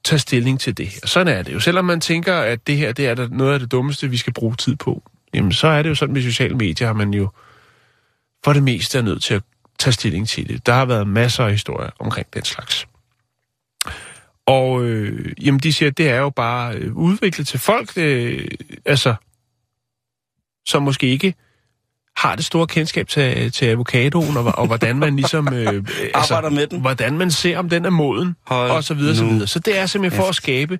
[0.04, 1.00] øh, tage stilling til det her.
[1.04, 1.60] Sådan er det jo.
[1.60, 4.56] Selvom man tænker, at det her det er noget af det dummeste, vi skal bruge
[4.56, 5.02] tid på,
[5.34, 7.28] jamen så er det jo sådan med sociale medier, at man jo
[8.44, 9.42] for det meste er nødt til at
[9.78, 10.66] tage stilling til det.
[10.66, 12.86] Der har været masser af historier omkring den slags.
[14.46, 18.48] Og øh, jamen, de siger, at det er jo bare øh, udviklet til folk, øh,
[18.84, 19.14] altså,
[20.66, 21.34] som måske ikke
[22.16, 25.54] har det store kendskab til, til avocadoen, og, og hvordan man ligesom...
[25.54, 25.82] Øh, øh,
[26.14, 26.80] Arbejder med den.
[26.80, 29.46] Hvordan man ser, om den er moden, Hold og så videre, så nu videre.
[29.46, 30.78] Så det er simpelthen for at skabe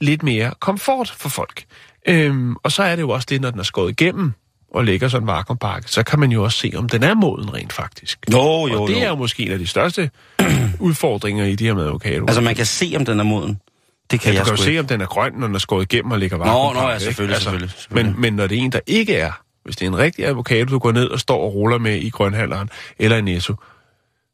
[0.00, 1.64] lidt mere komfort for folk.
[2.08, 4.32] Øhm, og så er det jo også det, når den er skåret igennem
[4.74, 7.54] og lægger sådan en vakuumpakke, så kan man jo også se, om den er moden
[7.54, 8.18] rent faktisk.
[8.32, 9.00] Jo, jo, og det jo.
[9.00, 10.10] er jo måske en af de største
[10.80, 12.24] udfordringer i de her med avocado.
[12.26, 13.60] Altså, man kan se, om den er moden.
[14.10, 14.80] Det kan Ja, jeg du kan jo se, ikke.
[14.80, 16.80] om den er grøn, når den er skåret igennem og ligger Nå, vakuumpakke.
[16.86, 18.12] nå, ja, selvfølgelig, selvfølgelig, selvfølgelig.
[18.12, 19.32] Men, men når det er en, der ikke er,
[19.68, 22.10] hvis det er en rigtig avocado, du går ned og står og ruller med i
[22.10, 23.54] grønhandleren eller i Netto,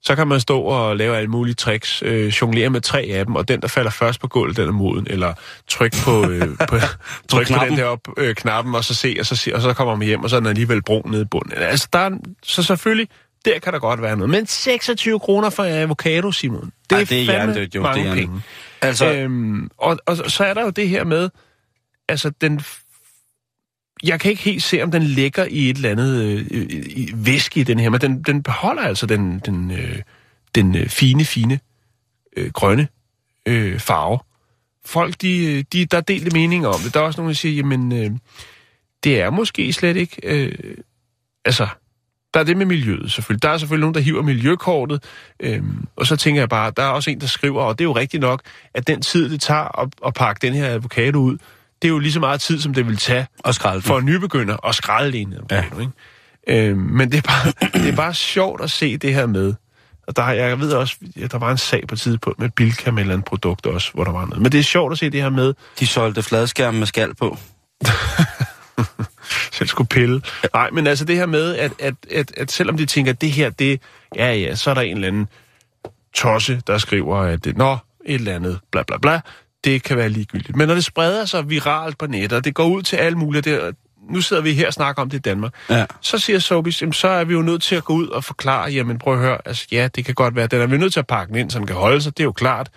[0.03, 3.35] så kan man stå og lave alle mulige tricks, øh, jonglere med tre af dem,
[3.35, 5.35] og den, der falder først på gulvet, den er moden, eller
[5.69, 6.79] tryk på, øh, på,
[7.29, 7.71] tryk på knappen.
[7.71, 10.07] den der op, øh, knappen, og så se, og så, se, og så kommer man
[10.07, 11.53] hjem, og så er den alligevel brun nede i bunden.
[11.53, 12.11] Altså, der er,
[12.43, 13.09] så selvfølgelig,
[13.45, 14.31] der kan der godt være noget.
[14.31, 17.89] Men 26 kroner for avocado, Simon, det Ej, er, det er fandme hjernedødt, jo, det
[17.89, 18.43] er mange penge.
[18.83, 21.31] Altså, Øhm, og, og så er der jo det her med,
[22.09, 22.61] altså den...
[24.05, 27.61] Jeg kan ikke helt se, om den ligger i et eller andet øh, i væske
[27.61, 29.99] i den her, men den, den beholder altså den, den, øh,
[30.55, 31.61] den øh, fine, fine
[32.37, 32.89] øh, grønne
[33.47, 34.19] øh, farve.
[34.85, 36.95] Folk, de, øh, de, der er delte meninger om det.
[36.95, 38.11] Der er også nogen, der siger, jamen, øh,
[39.05, 40.21] det er måske slet ikke...
[40.23, 40.77] Øh,
[41.45, 41.69] altså,
[42.35, 43.43] der er det med miljøet selvfølgelig.
[43.43, 45.05] Der er selvfølgelig nogen, der hiver miljøkortet,
[45.41, 47.89] øhm, og så tænker jeg bare, der er også en, der skriver, og det er
[47.89, 48.43] jo rigtigt nok,
[48.75, 51.39] at den tid, det tager at, at pakke den her avocado ud,
[51.85, 54.05] det er jo lige så meget tid, som det vil tage og skralde for en
[54.05, 55.63] nybegynder at skralde en ja.
[55.81, 55.93] ikke?
[56.49, 59.55] Øhm, men det er, bare, det er bare sjovt at se det her med,
[60.07, 62.91] og der, jeg ved også, at der var en sag på tid på med Bilka
[62.91, 64.43] med et eller andet produkt også, hvor der var noget.
[64.43, 67.39] Men det er sjovt at se det her med, De solgte fladskærm med skal på.
[69.53, 70.23] selv skulle pille.
[70.55, 73.31] Nej, men altså det her med, at, at, at, at selvom de tænker, at det
[73.31, 73.81] her, det,
[74.17, 75.29] ja ja, så er der en eller anden
[76.15, 79.21] tosse, der skriver, at det, nå, et eller andet, bla bla bla,
[79.65, 80.57] det kan være ligegyldigt.
[80.57, 83.43] Men når det spreder sig viralt på nettet, og det går ud til alle mulige,
[83.43, 83.77] det,
[84.11, 85.87] nu sidder vi her og snakker om det i Danmark, Ja.
[86.01, 88.71] så siger Sobis, jamen, så er vi jo nødt til at gå ud og forklare,
[88.71, 91.01] jamen prøv at høre, altså ja, det kan godt være, den er vi nødt til
[91.01, 92.71] at pakke den ind, så den kan holde sig, det er jo klart.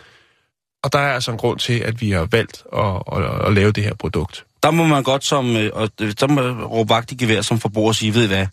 [0.83, 2.83] Og der er altså en grund til, at vi har valgt at,
[3.17, 4.45] at, at lave det her produkt.
[4.63, 7.41] Der må man godt som, øh, og øh, der må man råbe vagt i gevær
[7.41, 8.47] som forbruger og sige, ved I hvad,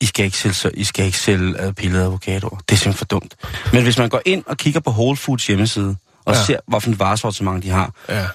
[0.00, 2.56] I skal ikke sælge, så- I skal ikke sælge uh, pillede avocadoer.
[2.58, 3.34] Det er simpelthen for dumt.
[3.72, 6.42] Men hvis man går ind og kigger på Whole Foods hjemmeside, og Ja.
[6.44, 8.26] ser, et varesortiment de har, Ja.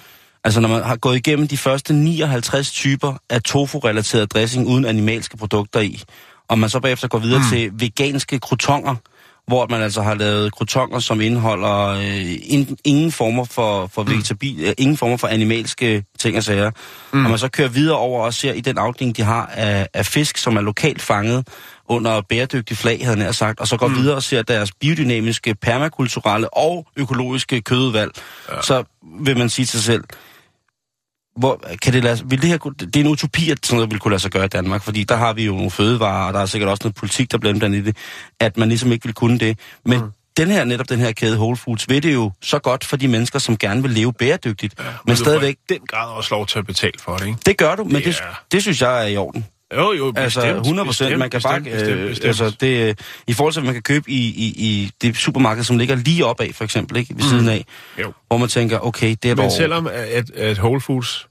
[0.44, 5.36] Altså, når man har gået igennem de første 59 typer af tofu-relateret dressing uden animalske
[5.36, 6.02] produkter i,
[6.48, 7.44] og man så bagefter går videre mm.
[7.50, 8.94] til veganske crotonger,
[9.46, 14.60] hvor man altså har lavet crotonger, som indeholder øh, in, ingen former for, for vegetabil,
[14.64, 16.70] øh, ingen former for animalske ting og sager.
[17.12, 17.24] Mm.
[17.24, 20.06] Og man så kører videre over og ser i den afdeling, de har af, af
[20.06, 21.48] fisk, som er lokalt fanget
[21.92, 23.96] under bæredygtig flag, havde nær sagt, og så går mm.
[23.96, 28.10] videre og ser deres biodynamiske, permakulturelle og økologiske kødudvalg,
[28.52, 28.62] ja.
[28.62, 28.84] så
[29.20, 30.04] vil man sige til sig selv,
[31.36, 33.98] hvor, kan det, lade, vil det, her, det er en utopi, at sådan noget vil
[34.00, 36.40] kunne lade sig gøre i Danmark, fordi der har vi jo nogle fødevarer, og der
[36.40, 37.96] er sikkert også noget politik, der bliver blandt i det,
[38.40, 39.58] at man ligesom ikke vil kunne det.
[39.84, 40.10] Men mm.
[40.36, 43.08] den her, netop den her kæde Whole Foods, ved det jo så godt for de
[43.08, 46.66] mennesker, som gerne vil leve bæredygtigt, ja, men stadigvæk, den grad også lov til at
[46.66, 47.38] betale for det, ikke?
[47.46, 49.46] det gør du, men det, Det det, er- det synes jeg er i orden.
[49.76, 51.74] Jo, jo, Altså bestemt, 100 procent, man kan bestemt, bare...
[51.74, 52.26] bestemt, øh, bestemt.
[52.26, 52.94] Altså, det, øh,
[53.26, 56.26] I forhold til, hvad man kan købe i, i, i det supermarked, som ligger lige
[56.26, 57.14] opad, for eksempel, ikke?
[57.16, 57.64] Ved siden af,
[57.98, 58.12] Jo.
[58.26, 59.52] hvor man tænker, okay, det er Men dog...
[59.52, 61.26] selvom at, at Whole Foods,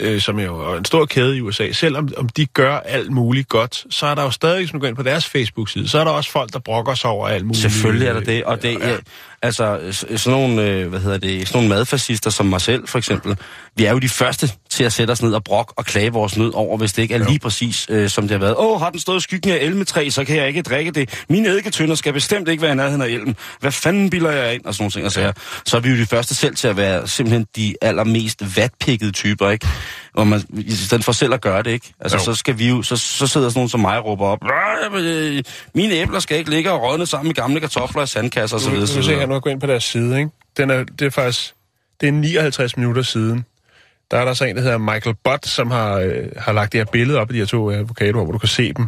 [0.00, 3.48] øh, som jo er en stor kæde i USA, selvom om de gør alt muligt
[3.48, 6.04] godt, så er der jo stadig, hvis man går ind på deres Facebook-side, så er
[6.04, 7.62] der også folk, der brokker sig over alt muligt.
[7.62, 8.96] Selvfølgelig er der det, og det, ja.
[9.42, 9.78] altså
[10.16, 13.36] sådan nogle, øh, hvad hedder det, sådan nogle madfascister som mig selv, for eksempel,
[13.76, 16.36] vi er jo de første til at sætte os ned og brok og klage vores
[16.36, 18.54] nød over, hvis det ikke er lige præcis, øh, som det har været.
[18.58, 21.24] Åh, har den stået i skyggen af elmetræ, så kan jeg ikke drikke det.
[21.28, 23.36] Mine eddiketønder skal bestemt ikke være i nærheden af elmen.
[23.60, 24.64] Hvad fanden bilder jeg ind?
[24.64, 25.06] Og sådan nogle ting.
[25.06, 25.32] Og så,
[25.66, 29.50] så er vi jo de første selv til at være simpelthen de allermest vatpikkede typer,
[29.50, 29.66] ikke?
[30.14, 31.92] Hvor man, i stedet for selv at gøre det, ikke?
[32.00, 32.24] Altså, Jo.
[32.24, 34.88] så skal vi jo, så, så sidder sådan nogen som mig og råber op, "Nej,
[34.92, 35.42] men, øh,
[35.74, 38.70] mine æbler skal ikke ligge og rådne sammen med gamle kartofler i sandkasser og så
[38.70, 39.26] Nu, nu så se her, videre.
[39.26, 40.30] nu går jeg ind på deres side, ikke?
[40.56, 41.52] Den er, det er faktisk,
[42.00, 43.44] det er 59 minutter siden.
[44.10, 46.80] Der er der så en, der hedder Michael Butt, som har, øh, har lagt det
[46.80, 48.86] her billede op af de her to avocadoer, hvor du kan se dem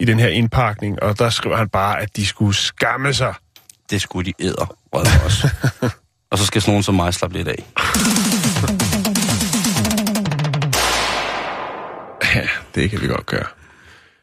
[0.00, 3.34] i den her indpakning, og der skriver han bare, at de skulle skamme sig.
[3.90, 5.48] Det skulle de æder, også.
[6.30, 7.64] og så skal sådan nogen som mig slappe lidt af.
[12.34, 13.44] Ja, det kan vi godt gøre.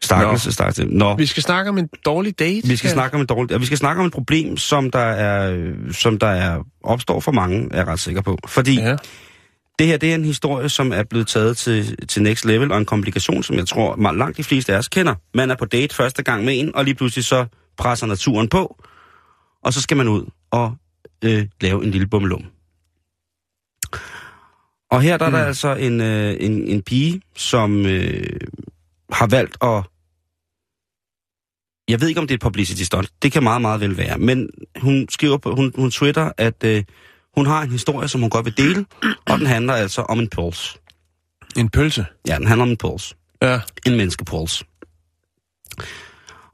[0.02, 0.52] Stakkels, Nå.
[0.52, 0.90] stakkels.
[0.92, 2.68] Nå, Vi skal snakke om en dårlig date.
[2.68, 5.00] vi skal snakke om et dårligt, ja, vi skal snakke om et problem, som der
[5.00, 8.38] er, som der er opstår for mange, er jeg ret sikker på.
[8.48, 8.96] Fordi Ja.
[9.80, 12.78] Det her, det er en historie, som er blevet taget til, til next level, og
[12.78, 15.15] en komplikation, som jeg tror, meget langt de fleste af os kender.
[15.34, 17.46] Man er på date første gang med en, og lige pludselig så
[17.78, 18.84] presser naturen på,
[19.63, 20.76] og så skal man ud og
[21.24, 22.46] øh, lave en lille bummelum.
[24.92, 28.39] Og her der er der altså en, øh, en, en pige, som øh,
[29.12, 29.84] har valgt at...
[31.88, 33.10] Jeg ved ikke, om det er et publicity stunt.
[33.22, 34.18] Det kan meget, meget vel være.
[34.18, 34.50] Men
[34.82, 36.84] hun skriver på, hun, hun twitter, at øh,
[37.36, 38.86] hun har en historie, som hun godt vil dele,
[39.26, 40.78] og den handler altså om en puls.
[41.58, 42.06] En pølse.
[42.28, 43.15] Ja, den handler om en puls.
[43.42, 43.62] Ja.
[43.86, 44.63] En menneskepuls.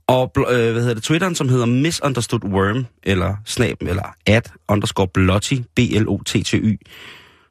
[0.07, 5.07] Og øh, hvad hedder det, Twitteren, som hedder Misunderstood Worm, eller snab, eller at underscore
[5.07, 6.79] blotty, B-L-O-T-T-Y.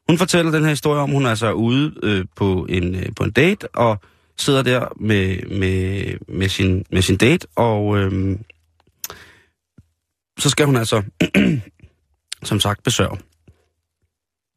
[0.09, 3.23] Hun fortæller den her historie om, hun er altså ude øh, på, en, øh, på
[3.23, 3.99] en date, og
[4.37, 8.37] sidder der med, med, med, sin, med sin date, og øh,
[10.39, 11.03] så skal hun altså,
[12.45, 13.09] som sagt, besøge.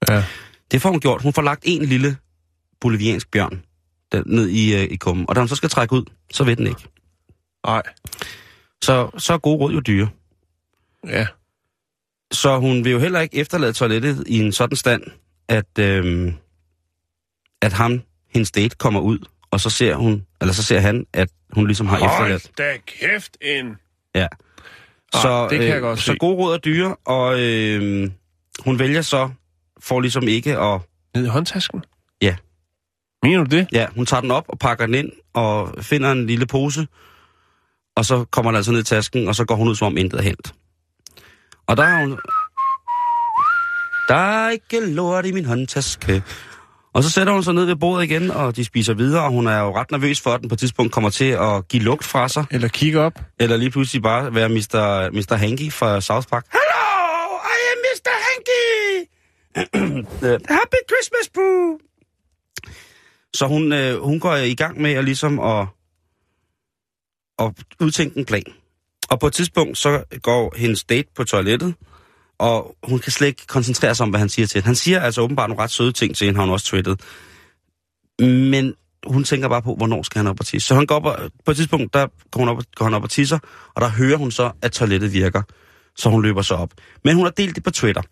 [0.08, 0.24] Ja.
[0.70, 1.22] Det får hun gjort.
[1.22, 2.16] Hun får lagt en lille
[2.80, 3.62] boliviansk bjørn
[4.12, 6.56] der, ned i, øh, i kummen, og da hun så skal trække ud, så ved
[6.56, 6.88] den ikke.
[7.66, 7.82] Nej.
[8.82, 10.08] Så, så er gode råd jo dyre.
[11.06, 11.26] Ja.
[12.32, 15.02] Så hun vil jo heller ikke efterlade toilettet i en sådan stand,
[15.48, 16.34] at, øhm,
[17.62, 19.18] at ham, hendes date, kommer ud,
[19.50, 22.50] og så ser hun, eller så ser han, at hun ligesom har efterladt.
[22.58, 23.76] Hold da kæft en...
[24.14, 24.26] Ja.
[25.14, 26.16] Ej, Så, det kan jeg øh, godt så se.
[26.18, 28.10] gode råd er dyre, og øh,
[28.64, 29.30] hun vælger så,
[29.80, 30.80] for ligesom ikke at...
[31.14, 31.84] Ned i håndtasken?
[32.22, 32.36] Ja.
[33.22, 33.66] Mener du det?
[33.72, 36.86] Ja, hun tager den op og pakker den ind, og finder en lille pose,
[37.96, 39.96] og så kommer den altså ned i tasken, og så går hun ud, som om
[39.96, 40.54] intet er hent.
[41.66, 42.18] Og der har hun...
[44.08, 46.22] Der er ikke lort i min håndtaske.
[46.92, 49.46] Og så sætter hun sig ned ved bordet igen, og de spiser videre, og hun
[49.46, 52.04] er jo ret nervøs for, at den på et tidspunkt kommer til at give lugt
[52.04, 52.44] fra sig.
[52.50, 53.20] Eller kigge op?
[53.40, 55.10] Eller lige pludselig bare være Mr.
[55.12, 55.34] Mr.
[55.34, 56.46] Hanky fra South Park.
[56.52, 58.10] Hello, I am Mr.
[58.28, 59.08] Hanky!
[60.58, 61.78] Happy Christmas, boo!
[63.34, 65.66] Så hun, øh, hun går i gang med at ligesom at,
[67.38, 68.44] at udtænke en plan.
[69.10, 71.74] Og på et tidspunkt, så går hendes date på toilettet,
[72.38, 74.66] og hun kan slet ikke koncentrere sig om, hvad han siger til hende.
[74.66, 77.00] Han siger altså åbenbart nogle ret søde ting til hende, har hun også twittet.
[78.20, 78.74] Men
[79.06, 80.68] hun tænker bare på, hvornår skal han op og tisse.
[80.68, 83.02] Så han går op og, på et tidspunkt, der går, hun op, går han op
[83.02, 83.38] og tisser,
[83.74, 85.42] og der hører hun så, at toilettet virker.
[85.96, 86.70] Så hun løber så op.
[87.04, 88.02] Men hun har delt det på Twitter.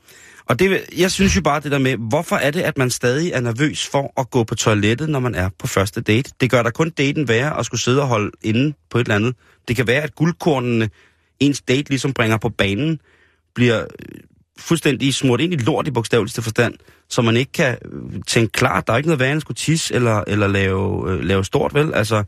[0.48, 3.32] Og det, jeg synes jo bare det der med, hvorfor er det, at man stadig
[3.32, 6.30] er nervøs for at gå på toilettet, når man er på første date?
[6.40, 9.14] Det gør da kun daten værre at skulle sidde og holde inde på et eller
[9.14, 9.34] andet.
[9.68, 10.90] Det kan være, at guldkornene,
[11.40, 13.00] ens date ligesom bringer på banen,
[13.57, 14.20] bliver øh,
[14.59, 16.74] fuldstændig smurt ind i lort i bogstaveligste forstand,
[17.09, 19.57] så man ikke kan øh, tænke klart, der er ikke noget værre end at skulle
[19.57, 21.94] tisse eller, eller lave, øh, lave stort, vel?
[21.94, 22.24] Altså,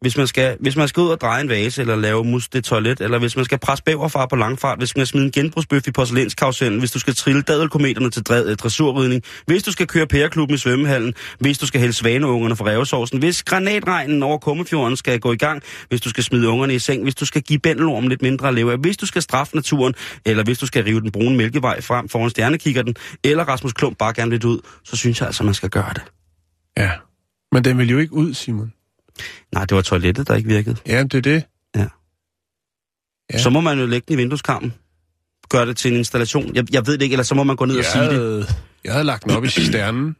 [0.00, 2.64] hvis man, skal, hvis man skal ud og dreje en vase, eller lave mus det
[2.64, 5.88] toilet, eller hvis man skal presse bæverfar på langfart, hvis man skal smide en genbrugsbøf
[5.88, 10.06] i porcelænskarusellen, hvis du skal trille dadelkometerne til dræ, øh, dressurridning, hvis du skal køre
[10.06, 15.20] pæreklubben i svømmehallen, hvis du skal hælde svaneungerne fra revsovsen, hvis granatregnen over Kummefjorden skal
[15.20, 18.08] gå i gang, hvis du skal smide ungerne i seng, hvis du skal give bændelormen
[18.08, 19.94] lidt mindre at leve af, hvis du skal straffe naturen,
[20.26, 22.94] eller hvis du skal rive den brune mælkevej frem foran stjernekikkerten,
[23.24, 26.02] eller Rasmus Klump bare gerne lidt ud, så synes jeg altså, man skal gøre det.
[26.76, 26.90] Ja.
[27.52, 28.72] Men den vil jo ikke ud, Simon.
[29.54, 30.76] Nej, det var toilettet, der ikke virkede.
[30.86, 31.44] Ja, det er det.
[31.76, 31.86] Ja.
[33.32, 33.38] Ja.
[33.38, 34.74] Så må man jo lægge den i vindueskarmen.
[35.48, 36.54] Gøre det til en installation.
[36.54, 38.12] Jeg, jeg ved det ikke, eller så må man gå ned og Jeg sige det.
[38.12, 38.46] havde,
[38.84, 40.16] jeg havde lagt den op i cisternen.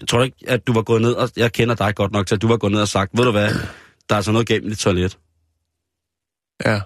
[0.00, 2.34] Jeg tror ikke, at du var gået ned, og jeg kender dig godt nok til,
[2.34, 3.58] at du var gået ned og sagt, ved du hvad, der
[4.10, 5.18] er altså noget gennem dit toilet.
[6.66, 6.80] Ja.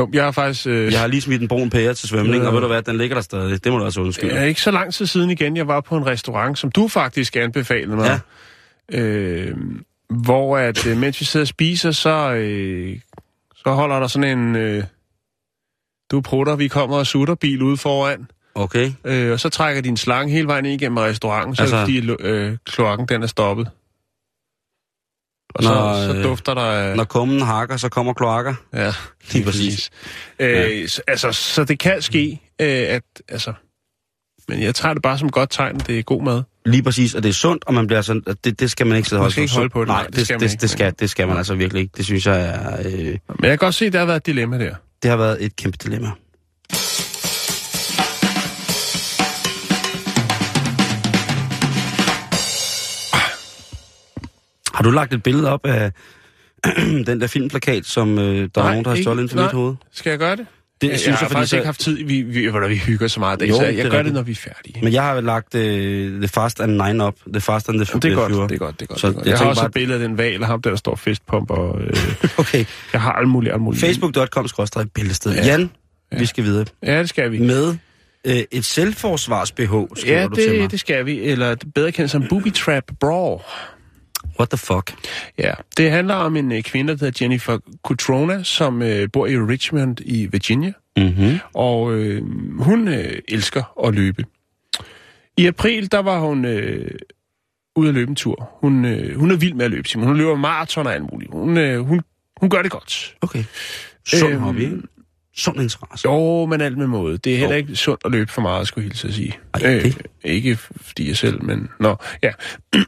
[0.00, 0.66] Jo, jeg har faktisk...
[0.66, 2.48] Øh, Jeg har lige smidt en brun pære til svømning, Ja.
[2.48, 3.64] og ved du hvad, den ligger der stadig.
[3.64, 4.32] Det må du altså undskylde.
[4.34, 7.36] er ikke så lang tid siden igen, jeg var på en restaurant, som du faktisk
[7.36, 8.20] anbefalede mig.
[8.92, 8.98] Ja.
[9.00, 9.56] Øh,
[10.10, 13.00] hvor at, øh, mens vi sidder og spiser, så, øh,
[13.56, 14.56] så holder der sådan en...
[14.56, 14.84] Øh,
[16.10, 18.30] du prutter, vi kommer og sutter bil ude foran.
[18.54, 18.92] Okay.
[19.04, 23.08] Øh, og så trækker din slange hele vejen igennem restauranten, så altså, fordi øh, kloakken
[23.08, 23.68] den er stoppet.
[25.54, 26.62] Og Når, så, så øh, dufter der...
[26.62, 28.54] af- Når kummen hakker, så kommer kloakker.
[28.72, 28.92] Ja,
[29.32, 29.90] Lige præcis.
[30.38, 33.02] Øh, så, altså, så det kan ske, øh, at...
[33.28, 33.52] Altså,
[34.48, 36.42] men jeg tager det bare som godt tegn, det er god mad.
[36.66, 39.08] Lige præcis, og det er sundt, og man bliver sådan, det, det skal man ikke
[39.08, 41.10] sidde holde ikke holde på det, Nej, nej, det, det skal det, det, skal, det
[41.10, 41.92] skal man altså virkelig ikke.
[41.96, 44.26] Det synes jeg er, øh, Men jeg kan godt se, at der har været et
[44.26, 44.74] dilemma der.
[45.02, 46.10] det har været et kæmpe dilemma.
[54.74, 55.92] Har du lagt et billede op af
[57.06, 59.74] den der filmplakat, som øh, der er nogen, der har stjålet ind for mit hoved?
[59.92, 60.46] Skal jeg gøre det?
[60.80, 62.04] Det jeg, synes jeg, jeg, har faktisk så- ikke haft tid.
[62.04, 63.40] Vi, vi, hvordan vi hygger så meget.
[63.40, 64.80] Det, Jo, så jeg det gør det, når vi er færdige.
[64.84, 67.14] Men jeg har lagt uh, The Fast and Nine op.
[67.32, 68.48] The Fast and the Jamen, det er godt, Furious.
[68.48, 69.00] det er godt, det er godt.
[69.00, 69.26] Så det er godt.
[69.26, 70.96] jeg Jeg, har også bare- et billede af den val, og ham der, der står
[70.96, 71.96] festpump, og øh,
[72.38, 72.64] Okay.
[72.92, 73.80] jeg har alt muligt, alt muligt.
[73.84, 75.32] Facebook.com-billedsted.
[75.34, 75.44] Ja.
[75.46, 75.70] Jan,
[76.12, 76.18] Ja.
[76.18, 76.64] vi skal videre.
[76.82, 77.38] Ja, det skal vi.
[77.38, 77.76] Med
[78.24, 79.54] øh, et selvforsvars-BH,
[79.96, 80.60] skriver Ja, du til mig.
[80.62, 81.18] det, det skal vi.
[81.20, 83.40] Eller bedre kendt som Booby Trap Brawl.
[84.38, 84.94] What the fuck?
[85.38, 89.36] Ja, det handler om en øh, kvinde, der hedder Jennifer Cutrona, som øh, bor i
[89.38, 90.72] Richmond i Virginia.
[90.96, 91.38] Mm-hmm.
[91.54, 92.22] Og øh,
[92.62, 94.24] hun øh, elsker at løbe.
[95.36, 96.90] I april, der var hun øh,
[97.76, 98.50] ude at løbe en tur.
[98.60, 100.06] Hun, øh, hun er vild med at løbe, Simon.
[100.06, 101.30] Hun løber maraton og alt muligt.
[101.32, 102.00] Hun, øh, hun,
[102.40, 103.14] hun gør det godt.
[103.20, 103.44] Okay.
[104.06, 104.76] Sund Øhm, hobby, ikke?
[105.36, 106.08] Sund interesse.
[106.08, 107.18] Jo, men alt med måde.
[107.18, 107.60] Det er heller Jo.
[107.60, 109.38] ikke sundt at løbe for meget, skulle jeg hilse at sige.
[109.54, 111.68] Ej, det- ikke fordi jeg selv, men...
[111.80, 112.30] Nå, ja.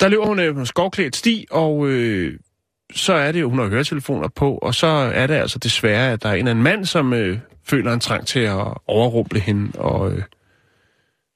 [0.00, 2.38] der løber hun øh, på en skovklædt sti, og øh,
[2.94, 6.22] så er det jo, hun har høretelefoner på, og så er det altså desværre, at
[6.22, 9.78] der er en eller anden mand, som øh, føler en trang til at overrumple hende
[9.78, 10.22] og øh,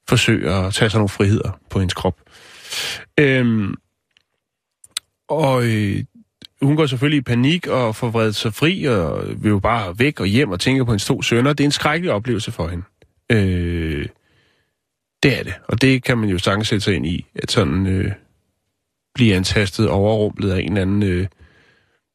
[0.09, 2.21] forsøge at tage sig nogle friheder på hendes krop.
[3.19, 3.75] Øhm,
[5.29, 6.03] og øh,
[6.61, 10.19] hun går selvfølgelig i panik og får vredet sig fri og vil jo bare væk
[10.19, 11.53] og hjem og tænke på hendes to sønner.
[11.53, 12.83] Det er en skrækkelig oplevelse for hende.
[13.31, 14.07] Øh,
[15.23, 15.53] det er det.
[15.67, 18.11] Og det kan man jo sagtens sætte sig ind i, at sådan øh,
[19.15, 21.27] blive antastet overrumplet af en eller anden øh,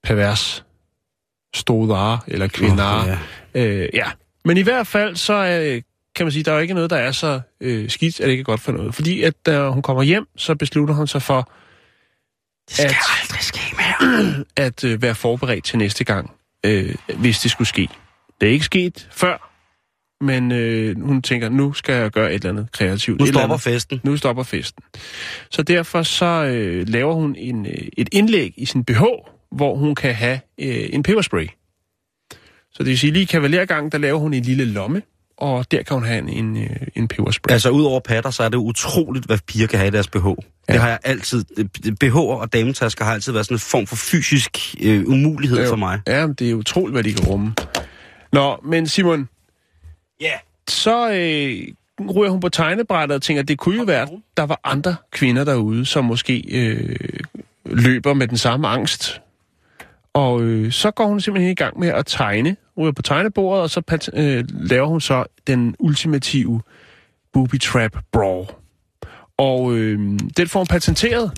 [0.02, 0.64] pervers
[1.54, 3.02] stodare eller kvindare.
[3.02, 3.18] Åh,
[3.54, 3.66] ja.
[3.66, 4.10] Øh, ja,
[4.44, 5.82] men i hvert fald så øh,
[6.16, 8.30] kan man sige, der er jo ikke noget, der er så øh, skidt, at det
[8.30, 8.94] ikke er godt for noget.
[8.94, 11.50] Fordi at da hun kommer hjem, så beslutter hun sig for
[12.68, 14.44] Det skal at- aldrig ske mere.
[14.66, 16.30] at øh, være forberedt til næste gang,
[16.66, 17.88] øh, hvis det skulle ske.
[18.40, 19.53] Det er ikke sket før,
[20.20, 23.20] men øh, hun tænker, nu skal jeg gøre et eller andet kreativt.
[23.20, 23.60] Nu stopper andet.
[23.60, 24.00] festen.
[24.04, 24.84] Nu stopper festen.
[25.50, 29.02] Så derfor så øh, laver hun en, øh, et indlæg i sin BH,
[29.52, 31.46] hvor hun kan have øh, en peberspray.
[32.70, 35.02] Så det vil sige, lige i kavalergangen, der laver hun en lille lomme,
[35.38, 37.52] og der kan hun have en, en, øh, en peberspray.
[37.52, 40.26] Altså, ud over patter, så er det utroligt, hvad piger kan have i deres BH.
[40.26, 40.32] Ja.
[40.72, 41.44] Det har jeg altid...
[42.00, 45.68] BH og dametasker har altid været sådan en form for fysisk øh, umulighed Jo.
[45.68, 46.00] for mig.
[46.06, 47.54] Ja, det er utroligt, hvad de kan rumme.
[48.32, 49.28] Nå, men Simon,
[50.24, 50.38] Ja.
[50.68, 51.74] så øh,
[52.14, 54.96] ryger hun på tegnebrættet og tænker, at det kunne jo være, at der var andre
[55.10, 56.96] kvinder derude, som måske øh,
[57.64, 59.20] løber med den samme angst.
[60.12, 63.70] Og øh, så går hun simpelthen i gang med at tegne, ryger på tegnebordet, og
[63.70, 66.62] så øh, laver hun så den ultimative
[67.32, 68.46] booby trap brawl.
[69.36, 69.98] Og øh,
[70.36, 71.32] den får hun patenteret,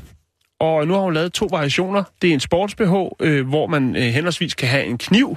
[0.59, 2.03] og nu har hun lavet to variationer.
[2.23, 5.37] Det er en sports-BH, øh, hvor man øh, henholdsvis kan have en kniv,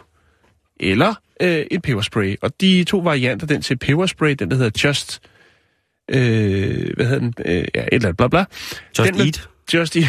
[0.79, 2.35] eller øh, en peberspray.
[2.41, 5.21] Og de to varianter, den til peberspray, den der hedder Just...
[6.11, 7.33] Øh, hvad hedder den?
[7.45, 8.45] Øh, ja, et eller andet, bla bla.
[8.99, 9.49] Just den, Eat.
[9.73, 10.07] Just Eat.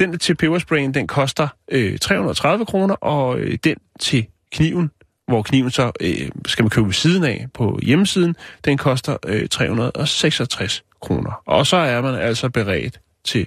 [0.00, 4.90] Den til pebersprayen, den koster øh, 330 kroner, og øh, den til kniven,
[5.28, 9.48] hvor kniven så øh, skal man købe ved siden af på hjemmesiden, den koster øh,
[9.48, 11.42] 366 kroner.
[11.46, 13.46] Og så er man altså beredt til,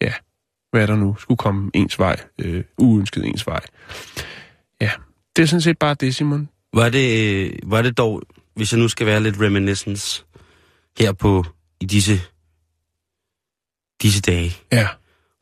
[0.00, 0.12] ja,
[0.70, 3.60] hvad der nu skulle komme ens vej, øh, uønsket ens vej.
[4.80, 4.90] Ja,
[5.38, 6.48] det er sådan set bare det, Simon.
[6.74, 8.22] Var det, øh, var det dog,
[8.56, 10.24] hvis jeg nu skal være lidt reminiscence
[10.98, 11.44] her på
[11.80, 12.20] i disse,
[14.02, 14.86] disse dage, Ja.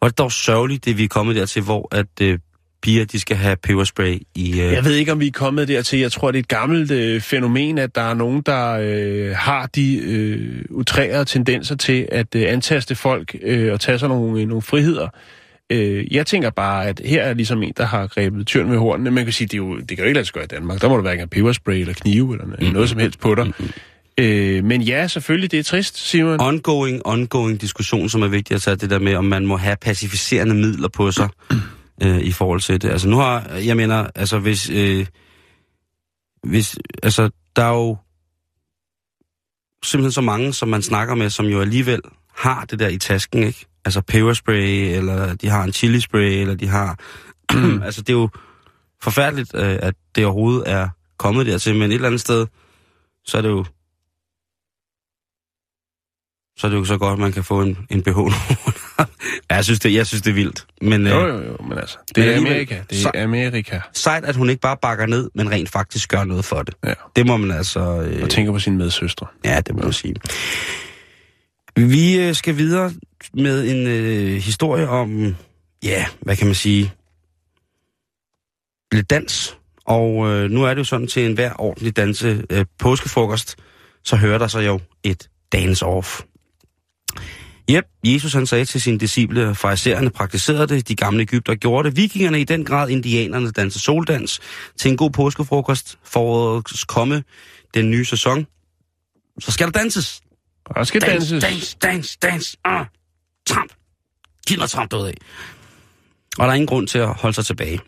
[0.03, 2.38] var det dog sørgeligt, det vi er kommet dertil, hvor at øh,
[2.82, 4.51] piger, de skal have peberspray i...
[4.51, 5.99] Øh, Jeg ved ikke, om vi er kommet dertil.
[5.99, 9.66] Jeg tror, det er et gammelt øh, fænomen, at der er nogen, der øh, har
[9.66, 14.62] de øh, utrærede tendenser til at øh, antaste folk øh, og tage sig nogle, nogle
[14.62, 15.09] friheder.
[15.73, 19.11] Øh, jeg tænker bare, at her er ligesom en, der har grebet tyren med hornene.
[19.11, 20.81] Man kan sige, det, er jo, det kan jo ikke lade sig gøre i Danmark.
[20.81, 23.53] Der må du hverken have peberspray eller knive eller noget, noget som helst på dig.
[24.19, 26.41] Øh, men ja, selvfølgelig, det er trist, Simon.
[26.41, 29.77] ongoing, ongoing diskussion, som er vigtig at tage det der med, om man må have
[29.81, 31.29] pacificerende midler på sig
[32.03, 32.91] øh, i forhold til det.
[32.91, 35.07] Altså nu har, jeg mener, altså hvis, øh,
[36.43, 37.97] hvis, altså der er jo
[39.85, 42.01] simpelthen så mange, som man snakker med, som jo alligevel
[42.37, 43.67] har det der i tasken, ikke?
[43.87, 46.99] Altså peberspray, eller de har en chili spray, eller de har,
[47.87, 48.28] altså det er jo
[49.03, 52.47] forfærdeligt, øh, at det overhovedet er kommet dertil, men et eller andet sted,
[53.26, 53.64] så er det jo
[56.59, 58.09] så er det jo så godt, at man kan få en, en BH.
[59.51, 60.66] ja, jeg synes, det, jeg synes, det er vildt.
[60.82, 62.80] Men Jo, øh, jo, jo, men altså, det Men er Amerika.
[62.91, 63.80] Det er Amerika.
[63.93, 66.74] sejt, at hun ikke bare bakker ned, men rent faktisk gør noget for det.
[66.84, 66.93] Ja.
[67.16, 67.80] Det må man altså...
[67.80, 69.26] Øh, Og tænker på sine medsøstre.
[69.45, 70.14] Ja, det må man sige.
[71.77, 72.93] Vi øh, skal videre
[73.35, 75.37] med en øh, historie om,
[75.83, 76.93] ja, hvad kan man sige,
[78.93, 79.59] lidt dans.
[79.85, 83.57] Og øh, nu er det jo sådan til enhver ordentlig danse øh, påskefrokost,
[84.05, 86.22] så hører der så jo et dance-off.
[87.70, 91.97] Jep, Jesus han sagde til sine disciple, farisæerne praktiserede det, de gamle Ægypter gjorde det,
[91.97, 94.41] vikingerne i den grad, indianerne danser soldans.
[94.77, 97.24] Til en god påskefrokost forårets komme
[97.74, 98.47] den nye sæson,
[99.39, 100.22] så skal der danses.
[100.75, 101.43] Der skal danses.
[101.43, 102.57] Dans, dans, dans.
[102.64, 102.87] Ah,
[103.47, 103.73] tramp.
[104.49, 105.14] Giv mig tramp af.
[106.39, 107.81] Og der er ingen grund til at holde sig tilbage.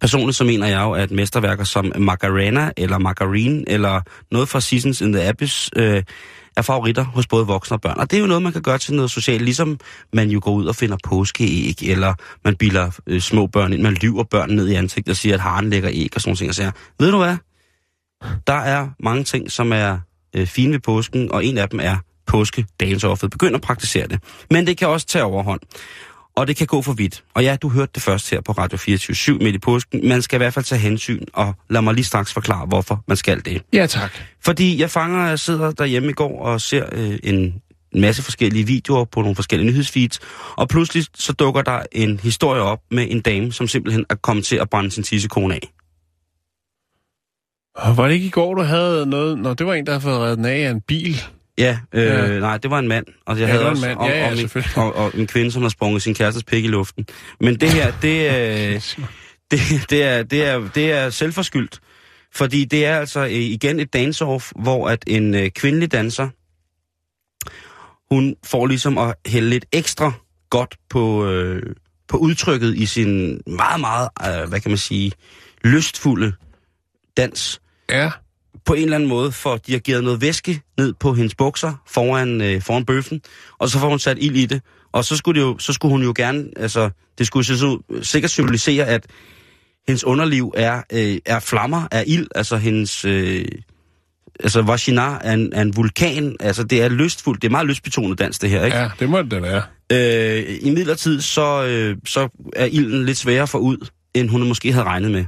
[0.00, 4.00] Personligt så mener jeg jo, at mesterværker som Macarena eller Margarine eller
[4.30, 6.02] noget fra Seasons in the Abyss øh,
[6.56, 7.98] er favoritter hos både voksne og børn.
[7.98, 9.80] Og det er jo noget, man kan gøre til noget socialt, ligesom
[10.12, 12.14] man jo går ud og finder påskeæg, eller
[12.44, 15.40] man bilder øh, små børn ind, man lyver børn ned i ansigtet og siger, at
[15.40, 16.48] haren lægger æg og sådan nogle ting.
[16.48, 17.36] Og siger, ved du hvad?
[18.46, 19.98] Der er mange ting, som er
[20.34, 23.30] øh, fine ved påsken, og en af dem er påske danseoffet.
[23.30, 24.20] Begynd at praktisere det.
[24.50, 25.60] Men det kan også tage overhånd.
[26.36, 27.24] Og det kan gå for vidt.
[27.34, 30.08] Og ja, du hørte det først her på Radio 24 midt i påsken.
[30.08, 33.16] Man skal i hvert fald tage hensyn, og lad mig lige straks forklare, hvorfor man
[33.16, 33.62] skal det.
[33.72, 34.12] Ja, tak.
[34.44, 37.54] Fordi jeg fanger, jeg sidder derhjemme i går og ser øh, en
[37.94, 40.20] masse forskellige videoer på nogle forskellige nyhedsfeeds,
[40.56, 44.44] og pludselig så dukker der en historie op med en dame, som simpelthen er kommet
[44.44, 45.72] til at brænde sin tissekone af.
[47.74, 49.38] Og var det ikke i går, du havde noget...
[49.38, 51.16] Nå, det var en, der havde fået reddet den af af en bil.
[51.58, 52.38] Ja, øh, Ja.
[52.38, 53.06] nej, det var en mand.
[53.26, 53.98] Og jeg Ja, havde det også mand.
[53.98, 56.64] om, Ja, ja, om, en, og, og en kvinde, som har sprunget sin kærestes pik
[56.64, 57.06] i luften.
[57.40, 58.82] Men det her, det, øh,
[59.50, 59.60] det,
[59.90, 61.80] det, er, det, er, det er selvforskyldt.
[62.34, 66.28] Fordi det er altså øh, igen et dance-off, hvor at en øh, kvindelig danser,
[68.14, 70.12] hun får ligesom at hælde lidt ekstra
[70.50, 71.62] godt på, øh,
[72.08, 74.08] på udtrykket i sin meget, meget,
[74.42, 75.12] øh, hvad kan man sige,
[75.64, 76.32] lystfulde
[77.16, 77.60] dans
[77.90, 78.10] Ja.
[78.64, 82.62] på en eller anden måde får dirigeret noget væske ned på hendes bukser foran, øh,
[82.62, 83.20] foran bøffen,
[83.58, 84.62] og så får hun sat ild i det.
[84.92, 88.30] Og så skulle, det jo, så skulle hun jo gerne, altså, det skulle så, sikkert
[88.30, 89.06] symbolisere, at
[89.86, 93.44] hendes underliv er, øh, er flammer af ild, altså hendes, øh,
[94.40, 98.18] altså vagina er en, er en vulkan, altså det er lystfuldt, det er meget lystbetonet
[98.18, 98.76] dans det her, ikke?
[98.76, 99.62] Ja, det må det da være.
[99.92, 104.72] Øh, I midlertid så, øh, så er ilden lidt sværere få ud, end hun måske
[104.72, 105.24] havde regnet med.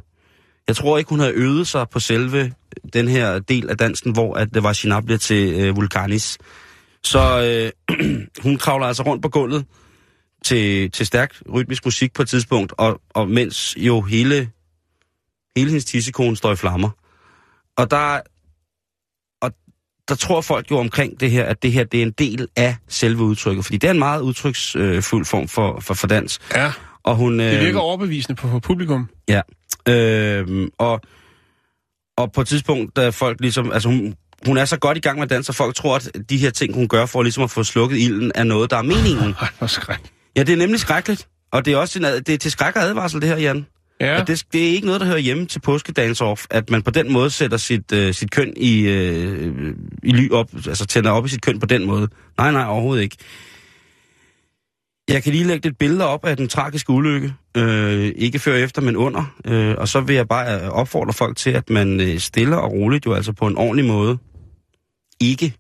[0.69, 2.53] Jeg tror ikke, hun havde øvet sig på selve
[2.93, 6.39] den her del af dansen, hvor at det var China bliver til øh, vulkanis.
[7.05, 7.43] Så
[7.91, 7.97] øh,
[8.47, 9.65] hun kravler altså rundt på gulvet
[10.45, 14.51] til, til stærk rytmisk musik på et tidspunkt, og, og mens jo hele,
[15.57, 16.91] hele hendes tissekone står i flammer.
[17.77, 18.21] Og der,
[19.41, 19.53] og
[20.09, 22.77] der tror folk jo omkring det her, at det her det er en del af
[22.89, 26.39] selve udtrykket, fordi det er en meget udtryksfuld form for, for, for dans.
[26.55, 29.09] Ja, Og hun, det øh, virker overbevisende på, på publikum.
[29.29, 29.41] Ja.
[29.89, 31.01] Øhm, og,
[32.17, 33.73] og på et tidspunkt, da folk ligesom...
[33.73, 34.15] Altså hun,
[34.47, 36.51] hun er så godt i gang med at danse, og folk tror, at de her
[36.51, 39.35] ting, hun gør for ligesom at få slukket ilden, er noget, der er meningen.
[39.59, 39.99] Hvor skræk.
[40.37, 41.29] Ja, det er nemlig skrækkeligt.
[41.53, 43.67] Og det er også en, det er til skræk og advarsel, det her, Jan.
[44.01, 44.21] Ja.
[44.21, 46.91] At det, det er ikke noget, der hører hjemme til påskedance off, at man på
[46.91, 51.27] den måde sætter sit, øh, sit køn i, øh, i ly op, altså tænder op
[51.27, 52.09] i sit køn på den måde.
[52.39, 53.17] Nej, nej, overhovedet ikke.
[55.09, 57.35] Jeg kan lige lægge et billede op af den tragiske ulykke.
[57.57, 59.35] Øh, ikke før efter, men under.
[59.45, 62.73] Øh, og så vil jeg bare øh, opfordre folk til, at man stiller stille og
[62.73, 64.19] roligt, jo altså på en ordentlig måde,
[65.21, 65.55] ikke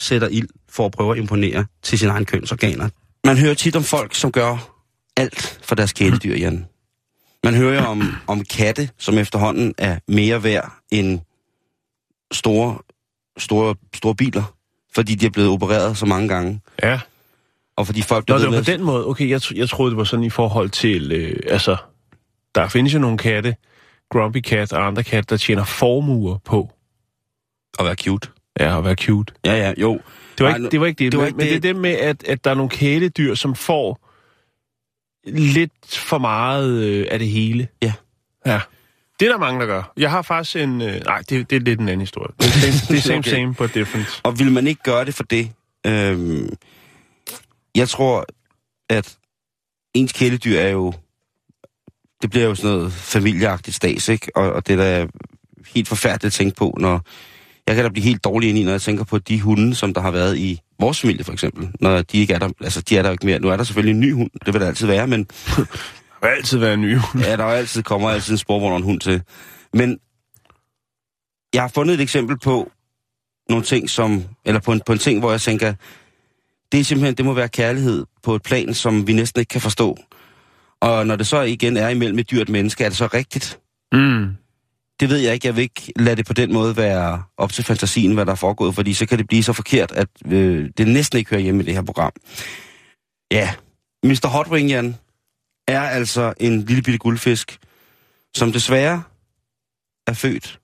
[0.00, 2.88] sætter ild for at prøve at imponere til sine egne kønsorganer.
[3.24, 4.72] Man hører tit om folk, som gør
[5.16, 6.66] alt for deres kæledyr, Jan.
[7.44, 11.20] Man hører jo om, om katte, som efterhånden er mere værd end
[12.32, 12.78] store,
[13.38, 14.54] store, store biler,
[14.94, 16.60] fordi de er blevet opereret så mange gange.
[16.82, 17.00] Ja.
[17.76, 19.06] Og fordi folk Nå, det var på den måde.
[19.06, 21.12] Okay, jeg, jeg troede, det var sådan i forhold til...
[21.12, 21.76] Øh, altså,
[22.54, 23.56] der findes jo nogle katte,
[24.10, 26.70] Grumpy Cat og andre katte, der tjener formuer på
[27.78, 28.28] at være cute.
[28.60, 29.34] ja, at være cute.
[29.44, 30.00] Ja, ja, jo.
[30.38, 31.62] Det var, ikke, det var ikke det, det var men, ikke men det er det.
[31.62, 34.08] det med, at, at der er nogle kæledyr, som får
[35.26, 37.68] lidt for meget øh, af det hele.
[37.82, 37.92] Ja.
[38.46, 38.60] Ja.
[39.20, 39.92] Det er der mange, der gør.
[39.96, 40.82] Jeg har faktisk en...
[40.82, 42.32] Øh, nej, det, det er lidt en anden historie.
[42.38, 43.30] Det er same, det er same, Okay.
[43.30, 44.20] same but different.
[44.22, 45.50] Og vil man ikke gøre det for det?
[45.86, 46.56] Øhm,
[47.74, 48.26] jeg tror,
[48.90, 49.16] at
[49.94, 50.92] ens kæledyr er jo...
[52.22, 54.30] Det bliver jo sådan noget familieagtigt stas, ikke?
[54.34, 55.06] Og, og det er da
[55.74, 57.00] helt forfærdeligt at tænke på, når...
[57.66, 59.94] Jeg kan da blive helt dårlig ind i, når jeg tænker på de hunde, som
[59.94, 61.70] der har været i vores familie, for eksempel.
[61.80, 62.48] Når de ikke er der...
[62.60, 63.38] Altså, de er der jo ikke mere.
[63.38, 64.30] Nu er der selvfølgelig en ny hund.
[64.46, 65.26] Det vil der altid være, men
[66.22, 67.00] Der vil altid være nye.
[67.14, 69.22] Ja, der er altid, kommer altid en sporvogn og en hund til.
[69.72, 69.98] Men
[71.54, 72.70] jeg har fundet et eksempel på
[73.48, 75.74] nogle ting, som, eller på en, på en ting, hvor jeg tænker,
[76.72, 79.60] det er simpelthen, det må være kærlighed på et plan, som vi næsten ikke kan
[79.60, 79.96] forstå.
[80.80, 83.06] Og når det så igen er imellem et dyr og et menneske, er det så
[83.06, 83.60] rigtigt?
[83.92, 84.36] Mm.
[85.00, 85.46] Det ved jeg ikke.
[85.46, 88.36] Jeg vil ikke lade det på den måde være op til fantasien, hvad der er
[88.36, 91.62] foregået, fordi så kan det blive så forkert, at øh, det næsten ikke hører hjemme
[91.62, 92.12] i det her program.
[93.32, 93.54] Ja,
[94.04, 94.28] Mr.
[94.28, 94.96] Hotwing, Jan,
[95.68, 97.58] er altså en lille bitte guldfisk,
[98.34, 99.02] som desværre
[100.06, 100.60] er født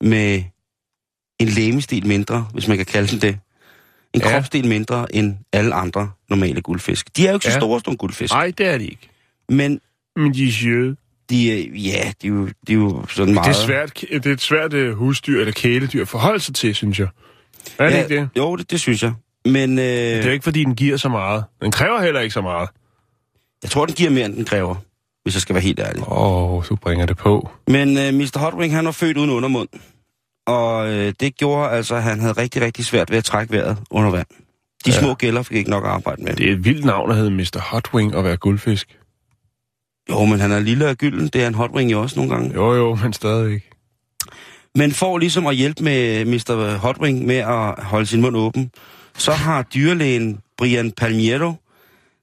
[0.00, 0.42] med
[1.40, 3.38] en lægemestil mindre, hvis man kan kalde den det.
[4.14, 4.30] En Ja.
[4.30, 7.16] kropsdel mindre end alle andre normale guldfisk.
[7.16, 7.58] De er jo ikke så Ja.
[7.58, 9.08] store som guldfisk, Nej, det er de ikke.
[9.48, 9.80] men
[10.16, 10.96] Men de er søde.
[11.30, 13.48] de er, ja, de er jo, de er jo sådan meget...
[13.48, 16.74] Det er svært, det er et svært øh, husdyr eller kæledyr at forholde sig til,
[16.74, 17.08] synes jeg.
[17.78, 18.28] Er det ja, ikke det?
[18.36, 19.12] Jo, det, det synes jeg.
[19.44, 21.44] Men øh, Det er jo ikke, fordi den giver så meget.
[21.62, 22.68] Den kræver heller ikke så meget.
[23.62, 24.74] jeg tror, den giver mere, end den kræver,
[25.22, 26.02] hvis jeg skal være helt ærlig.
[26.08, 27.50] Åh, oh, du bringer det på.
[27.68, 28.38] Men øh, Mr.
[28.38, 29.68] Hotwing, han var født uden undermund.
[30.48, 33.76] Og øh, det gjorde altså, at han havde rigtig, rigtig svært ved at trække vejret
[33.90, 34.26] under vand.
[34.84, 35.00] De Ja.
[35.00, 36.32] små gælder fik ikke nok at arbejde med.
[36.36, 37.60] Det er et vildt navn, der hedder Mr.
[37.60, 38.98] Hotwing og være guldfisk.
[40.10, 41.28] Jo, men han er lille og gylden.
[41.28, 42.54] Det er en Hotwing jo også nogle gange.
[42.54, 43.62] Jo, jo, men stadig
[44.74, 46.76] Men for ligesom at hjælpe med Mr.
[46.76, 48.70] Hotwing med at holde sin mund åben,
[49.18, 51.54] så har dyrlægen Brian Palmiero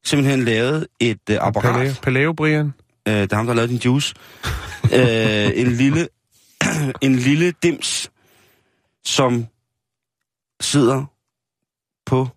[0.05, 1.75] simpelthen lavet et øh, apparat.
[1.75, 2.73] Paleo, Paleo Brian?
[3.07, 4.15] øh, det er ham, der har lavet din juice,
[4.97, 6.07] øh, en lille,
[7.01, 8.11] en lille dims,
[9.05, 9.47] som
[10.61, 11.05] sidder
[12.05, 12.27] på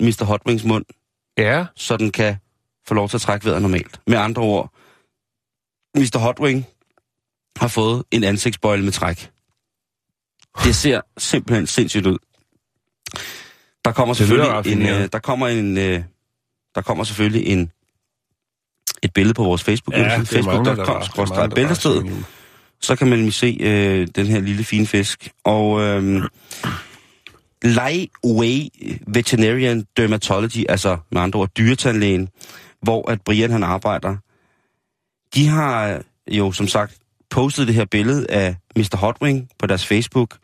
[0.00, 0.24] Mr.
[0.24, 0.84] Hotwings mund,
[1.38, 1.66] Ja.
[1.76, 2.36] så den kan
[2.88, 4.00] få lov til at trække vejret normalt.
[4.06, 4.72] Med andre ord,
[5.94, 6.18] Mr.
[6.18, 6.66] Hotwing
[7.56, 9.30] har fået en ansigtsbøjle med træk.
[10.64, 12.18] Det ser simpelthen sindssygt ud.
[13.84, 16.04] Der kommer selvfølgelig en, øh, der kommer en, øh,
[16.74, 17.72] der kommer selvfølgelig en,
[19.02, 21.02] et billede på vores Facebook, Ja, facebook.com,
[21.38, 22.26] er bæltestedet
[22.80, 25.30] så kan man nemlig se øh, den her lille fine fisk.
[25.44, 26.22] Og øh,
[27.62, 28.68] Lightway
[29.06, 32.28] Veterinarian Dermatology, altså med andre ord dyretandlægen,
[32.82, 34.16] hvor at Brian han arbejder,
[35.34, 36.98] de har jo som sagt
[37.30, 38.96] postet det her billede af Mr.
[38.96, 40.38] Hotwing på deres Facebook,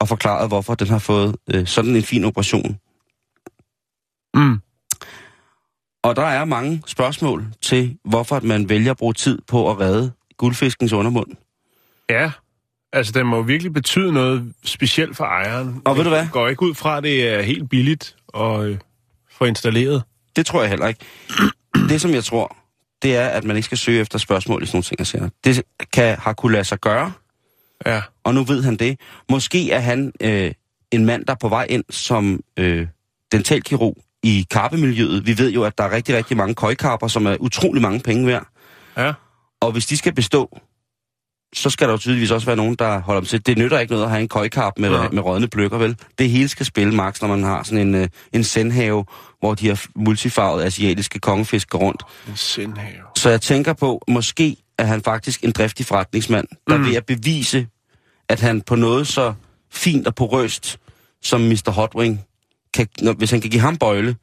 [0.00, 2.78] og forklaret, hvorfor den har fået øh, sådan en fin operation.
[4.34, 4.60] Mm.
[6.02, 10.12] Og der er mange spørgsmål til, hvorfor man vælger at bruge tid på at redde
[10.36, 11.30] guldfiskens undermund.
[12.10, 12.30] Ja.
[12.92, 15.82] Altså, den må virkelig betyde noget specielt for ejeren.
[15.84, 16.18] Og ved du hvad?
[16.18, 18.78] Jeg går ikke ud fra, at det er helt billigt at øh,
[19.32, 20.02] få installeret.
[20.36, 21.04] Det tror jeg heller ikke.
[21.88, 22.56] Det, som jeg tror,
[23.02, 25.28] det er, at man ikke skal søge efter spørgsmål i sådan nogle ting, jeg siger.
[25.44, 27.12] Det kan, har kunne lade sig gøre,
[27.86, 28.02] Ja.
[28.24, 29.00] og nu ved han det.
[29.30, 30.52] Måske er han øh,
[30.90, 32.86] en mand, der er på vej ind som øh,
[33.32, 35.26] dentalkirurg i karpemiljøet.
[35.26, 38.26] Vi ved jo, at der er rigtig, rigtig mange køjkarper, som er utrolig mange penge
[38.26, 38.46] værd.
[38.96, 39.12] Ja.
[39.60, 40.58] Og hvis de skal bestå,
[41.54, 43.46] så skal der jo tydeligvis også være nogen, der holder dem til.
[43.46, 45.08] Det nytter ikke noget at have en køjkarp med, Nej.
[45.12, 45.96] med rådne pløkker, vel?
[46.18, 49.04] Det hele skal spille, Max, når man har sådan en, øh, en sendhave,
[49.40, 52.02] hvor de her multifarvede asiatiske kongefisk går rundt.
[52.28, 53.02] En sindhave.
[53.16, 56.84] Så jeg tænker på, måske er han faktisk en driftig forretningsmand, der Mm.
[56.86, 57.66] vil at bevise,
[58.28, 59.34] at han på noget så
[59.72, 60.78] fint og porøst
[61.22, 61.70] som Mr.
[61.70, 62.20] Hotwing,
[62.74, 64.16] kan, når, hvis han kan give ham bøjle,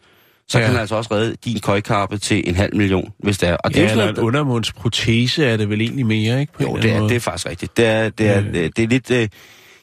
[0.51, 0.63] så Ja.
[0.65, 3.55] kan han altså også redde din køjkarpe til en halv million, hvis det er.
[3.57, 6.53] Og det Ja, er eller en undermundsprotese er det vel egentlig mere, ikke?
[6.53, 7.09] På Jo, det er, måde.
[7.09, 7.77] det er faktisk rigtigt.
[7.77, 8.53] Det er, det er, Øh.
[8.53, 9.11] det er lidt...
[9.11, 9.27] Øh,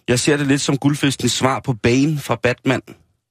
[0.09, 2.81] jeg ser det lidt som guldfiskens svar på Bane fra Batman.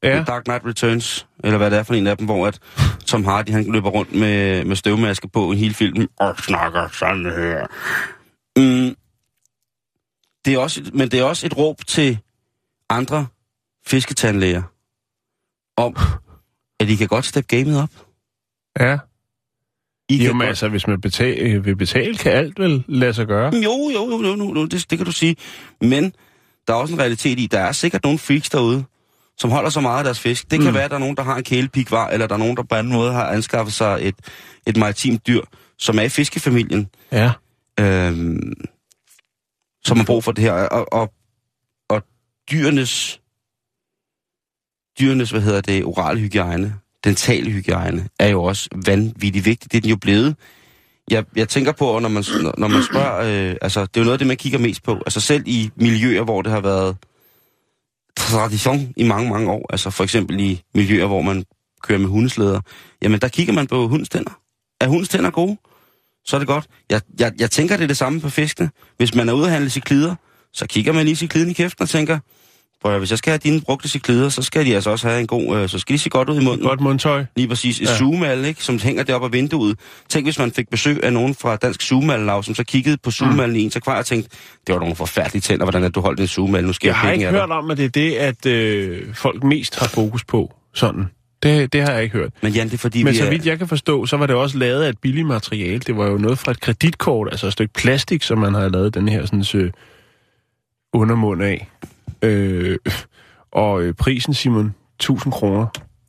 [0.03, 0.09] Ja.
[0.15, 2.59] The Dark Knight Returns, eller hvad det er for en af dem, hvor at
[3.05, 7.25] Tom Hardy han løber rundt med, med støvmaske på en hel film og snakker sådan
[7.25, 7.65] her.
[8.57, 8.95] Mm.
[10.45, 12.17] Det er også, men det er også et råb til
[12.89, 13.27] andre
[13.87, 14.61] fisketandlæger
[15.77, 15.95] om,
[16.79, 17.89] at de kan godt steppe gamet op.
[18.79, 18.97] Ja.
[20.09, 23.13] I Jo, kan men godt- altså, hvis man betale, vil betale, kan alt vel lade
[23.13, 23.55] sig gøre.
[23.55, 25.35] Jo, jo, jo, jo, jo, det, det kan du sige.
[25.81, 26.13] Men
[26.67, 28.83] der er også en realitet i, der er sikkert nogle freaks derude,
[29.37, 30.43] som holder så meget af deres fisk.
[30.43, 30.67] Det kan Mm.
[30.67, 30.73] mm.
[30.73, 32.75] være, at der er nogen, der har en kælepigvar, eller der er nogen, der på
[32.75, 34.15] anden måde har anskaffet sig et,
[34.67, 35.41] et maritimt dyr,
[35.77, 37.31] som er i fiskefamilien, Ja.
[37.79, 38.53] øhm,
[39.85, 40.51] som har brug for det her.
[40.53, 41.13] Og, og,
[41.89, 42.03] og
[42.51, 43.21] dyrenes,
[44.99, 49.71] dyrenes, hvad hedder det, orale hygiejne, dental hygiejne, er jo også vanvittigt vigtigt.
[49.71, 50.35] Det er den jo blevet.
[51.11, 52.23] Jeg, jeg tænker på, når man,
[52.57, 54.93] når man spørger, øh, altså det er jo noget af det, man kigger mest på.
[55.05, 56.97] Altså selv i miljøer, hvor det har været
[58.17, 61.45] tradition i mange, mange år, altså for eksempel i miljøer, hvor man
[61.83, 62.61] kører med hundeslæder,
[63.01, 64.39] jamen der kigger man på hundens tænder.
[64.81, 65.57] Er hundens tænder gode?
[66.25, 66.67] Så er det godt.
[66.89, 68.69] Jeg, jeg, jeg tænker, det er det samme på fiskene.
[68.97, 70.15] Hvis man er ude at handle ciklider,
[70.53, 72.19] så kigger man lige kliden i kæften og tænker,
[72.85, 75.19] at, høre, hvis jeg skal have dine brugte ciklider, så skal de altså også have
[75.19, 76.67] en god, øh, så skal de se godt ud i munden.
[76.67, 77.25] Godt mundtøj.
[77.35, 77.81] Lige præcis.
[77.81, 78.31] Et Ja.
[78.43, 79.79] ikke, som hænger deroppe af vinduet.
[80.09, 83.55] Tænk, hvis man fik besøg af nogen fra Dansk Zoomal-lav, som så kiggede på zoomallen
[83.55, 84.29] i en akvarium og tænkte,
[84.67, 86.99] det var nogle forfærdelige tænder, hvordan er du holdt en zoomal, nu skal Jeg jeg,
[86.99, 87.41] har penge ikke af dig.
[87.41, 90.53] hørt om, at det er det, at øh, folk mest har fokus på.
[90.73, 91.05] Sådan.
[91.43, 92.29] Det, det har jeg ikke hørt.
[92.41, 93.29] Men Jan, det er fordi, Men så er...
[93.29, 95.79] vidt jeg kan forstå, så var det også lavet af et billigt materiale.
[95.79, 98.93] Det var jo noget fra et kreditkort, altså et stykke plastik, som man havde lavet
[98.93, 99.71] den her sådan, øh,
[100.93, 101.69] undermund af.
[102.21, 102.77] Øh,
[103.51, 105.67] og øh, prisen, Simon, 1000 kroner.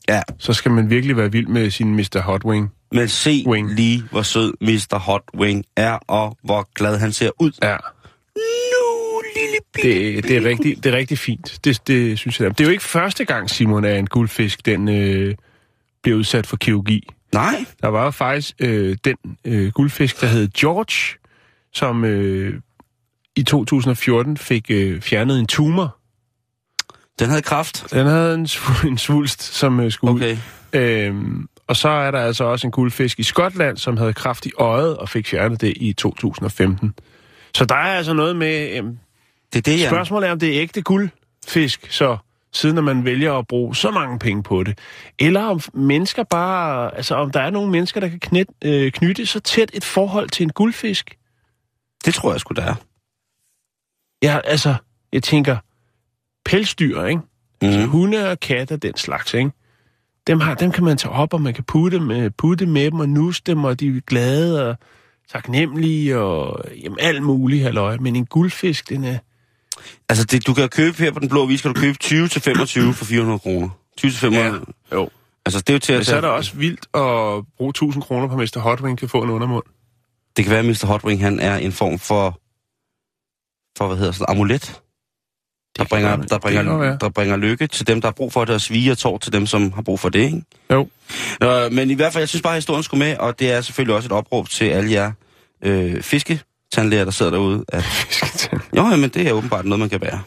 [0.09, 2.21] Ja, Så skal man virkelig være vild med sin Mr.
[2.21, 2.73] Hotwing.
[2.93, 3.75] men se Wing.
[3.75, 4.99] lige, hvor sød Mr.
[4.99, 7.51] Hot Wing er, og hvor glad han ser ud.
[7.63, 7.77] Ja,
[8.37, 10.17] Nu, lille bitte.
[10.17, 11.59] det, det, er, rigtig, det er rigtig fint.
[11.65, 12.51] Det, det synes jeg.
[12.51, 15.35] Det er jo ikke første gang, Simon, at en guldfisk den, øh,
[16.03, 17.09] bliver udsat for kirurgi.
[17.35, 21.19] Nej, Der var jo faktisk øh, den øh, guldfisk, der hed George,
[21.73, 22.61] som øh,
[23.37, 25.97] i 2014 fik øh, fjernet en tumor.
[27.19, 27.87] Den havde kraft.
[27.91, 28.49] Den havde en,
[28.87, 30.39] en svulst, som øh, skulle Okay.
[30.73, 34.51] Øhm, og så er der altså også en guldfisk i Skotland, som havde kraft i
[34.59, 36.95] øjet og fik fjernet det i 2015.
[37.55, 38.77] Så der er altså noget med...
[38.77, 38.99] Øhm,
[39.53, 39.89] Det er det, Jan.
[39.89, 42.17] spørgsmålet er, om det er ægte guldfisk, så
[42.53, 44.79] siden man vælger at bruge så mange penge på det.
[45.19, 46.97] Eller om mennesker bare...
[46.97, 50.29] Altså om der er nogle mennesker, der kan knyt, øh, knytte så tæt et forhold
[50.29, 51.17] til en guldfisk.
[52.05, 52.75] Det tror jeg sgu, der er.
[54.23, 54.75] Ja, altså,
[55.13, 55.57] jeg tænker,
[56.49, 57.21] pelsdyr, ikke?
[57.61, 57.89] Altså, Mm.
[57.89, 59.51] hunde og katte og den slags, ikke?
[60.27, 63.01] Dem, har, dem kan man tage op, og man kan putte med, putte med dem
[63.01, 64.77] og nusse dem, og de er glade og
[65.33, 67.97] taknemmelige og jamen, alt muligt, halløj.
[67.97, 69.19] Men en guldfisk, den er...
[70.09, 72.43] Altså, det, du kan købe her på Den Blå Vis, kan du købe 20 til
[72.43, 73.69] 25 for 400 kroner.
[73.97, 74.65] 20 til 500.
[74.91, 74.97] Ja.
[74.97, 75.09] Jo.
[75.47, 78.03] Altså, det er jo til at Men så er det også vildt at bruge 1000
[78.03, 78.59] kroner på Mr.
[78.61, 79.65] Hotwing kan få en undermund.
[80.37, 80.87] Det kan være, at Mr.
[80.87, 82.41] Hotwing, han er en form for,
[83.79, 84.81] for hvad hedder sådan, amulet.
[85.79, 86.99] Der bringer, der, det bringer, være.
[87.01, 89.33] der bringer lykke til dem, der har brug for det, og svige og tår til
[89.33, 90.43] dem, som har brug for det, ikke?
[90.73, 90.89] Jo.
[91.41, 93.61] Nå, men i hvert fald, jeg synes bare, at historien skulle med, og det er
[93.61, 95.13] selvfølgelig også et opråb til alle jer
[95.65, 97.65] øh, fisketandlæger, der sidder derude.
[97.69, 97.85] At,
[98.77, 100.21] jo, ja, men det er åbenbart noget, man kan være.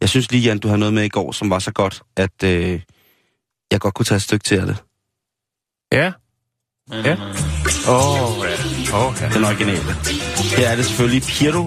[0.00, 2.42] Jeg synes lige, Jan, du har noget med i går, som var så godt, at
[2.44, 2.80] øh,
[3.70, 4.76] jeg godt kunne tage et stykke til af det.
[5.92, 6.12] Ja.
[6.92, 7.16] Ja.
[7.88, 9.06] Åh, oh, ja.
[9.06, 9.28] Oh, ja.
[9.28, 9.94] Den originale.
[10.56, 11.66] Her er det selvfølgelig Piero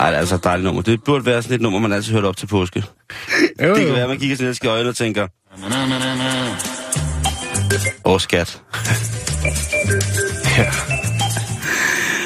[0.00, 0.82] Ej, det er altså et dejligt nummer.
[0.82, 2.84] Det burde være sådan et nummer, man altid hørte op til påske.
[3.40, 3.74] Jo, Det jo.
[3.74, 5.26] kan være, at man kigger sin elske øjne og tænker...
[8.04, 8.60] Åh, skat.
[10.58, 10.91] Ja.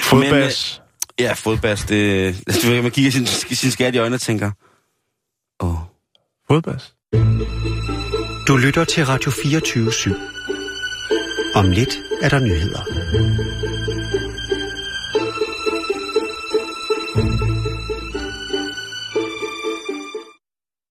[0.07, 0.81] Fodbas.
[1.19, 1.85] Men, øh, ja, fodbas.
[1.85, 4.51] Det, altså, du ved, man kigger sin, sin skat i øjnene og tænker,
[5.61, 5.71] åh.
[5.71, 5.77] Oh.
[6.49, 6.95] Fodbas.
[8.49, 10.15] Du lytter til Radio 24 /7.
[11.55, 12.81] Om lidt er der nyheder.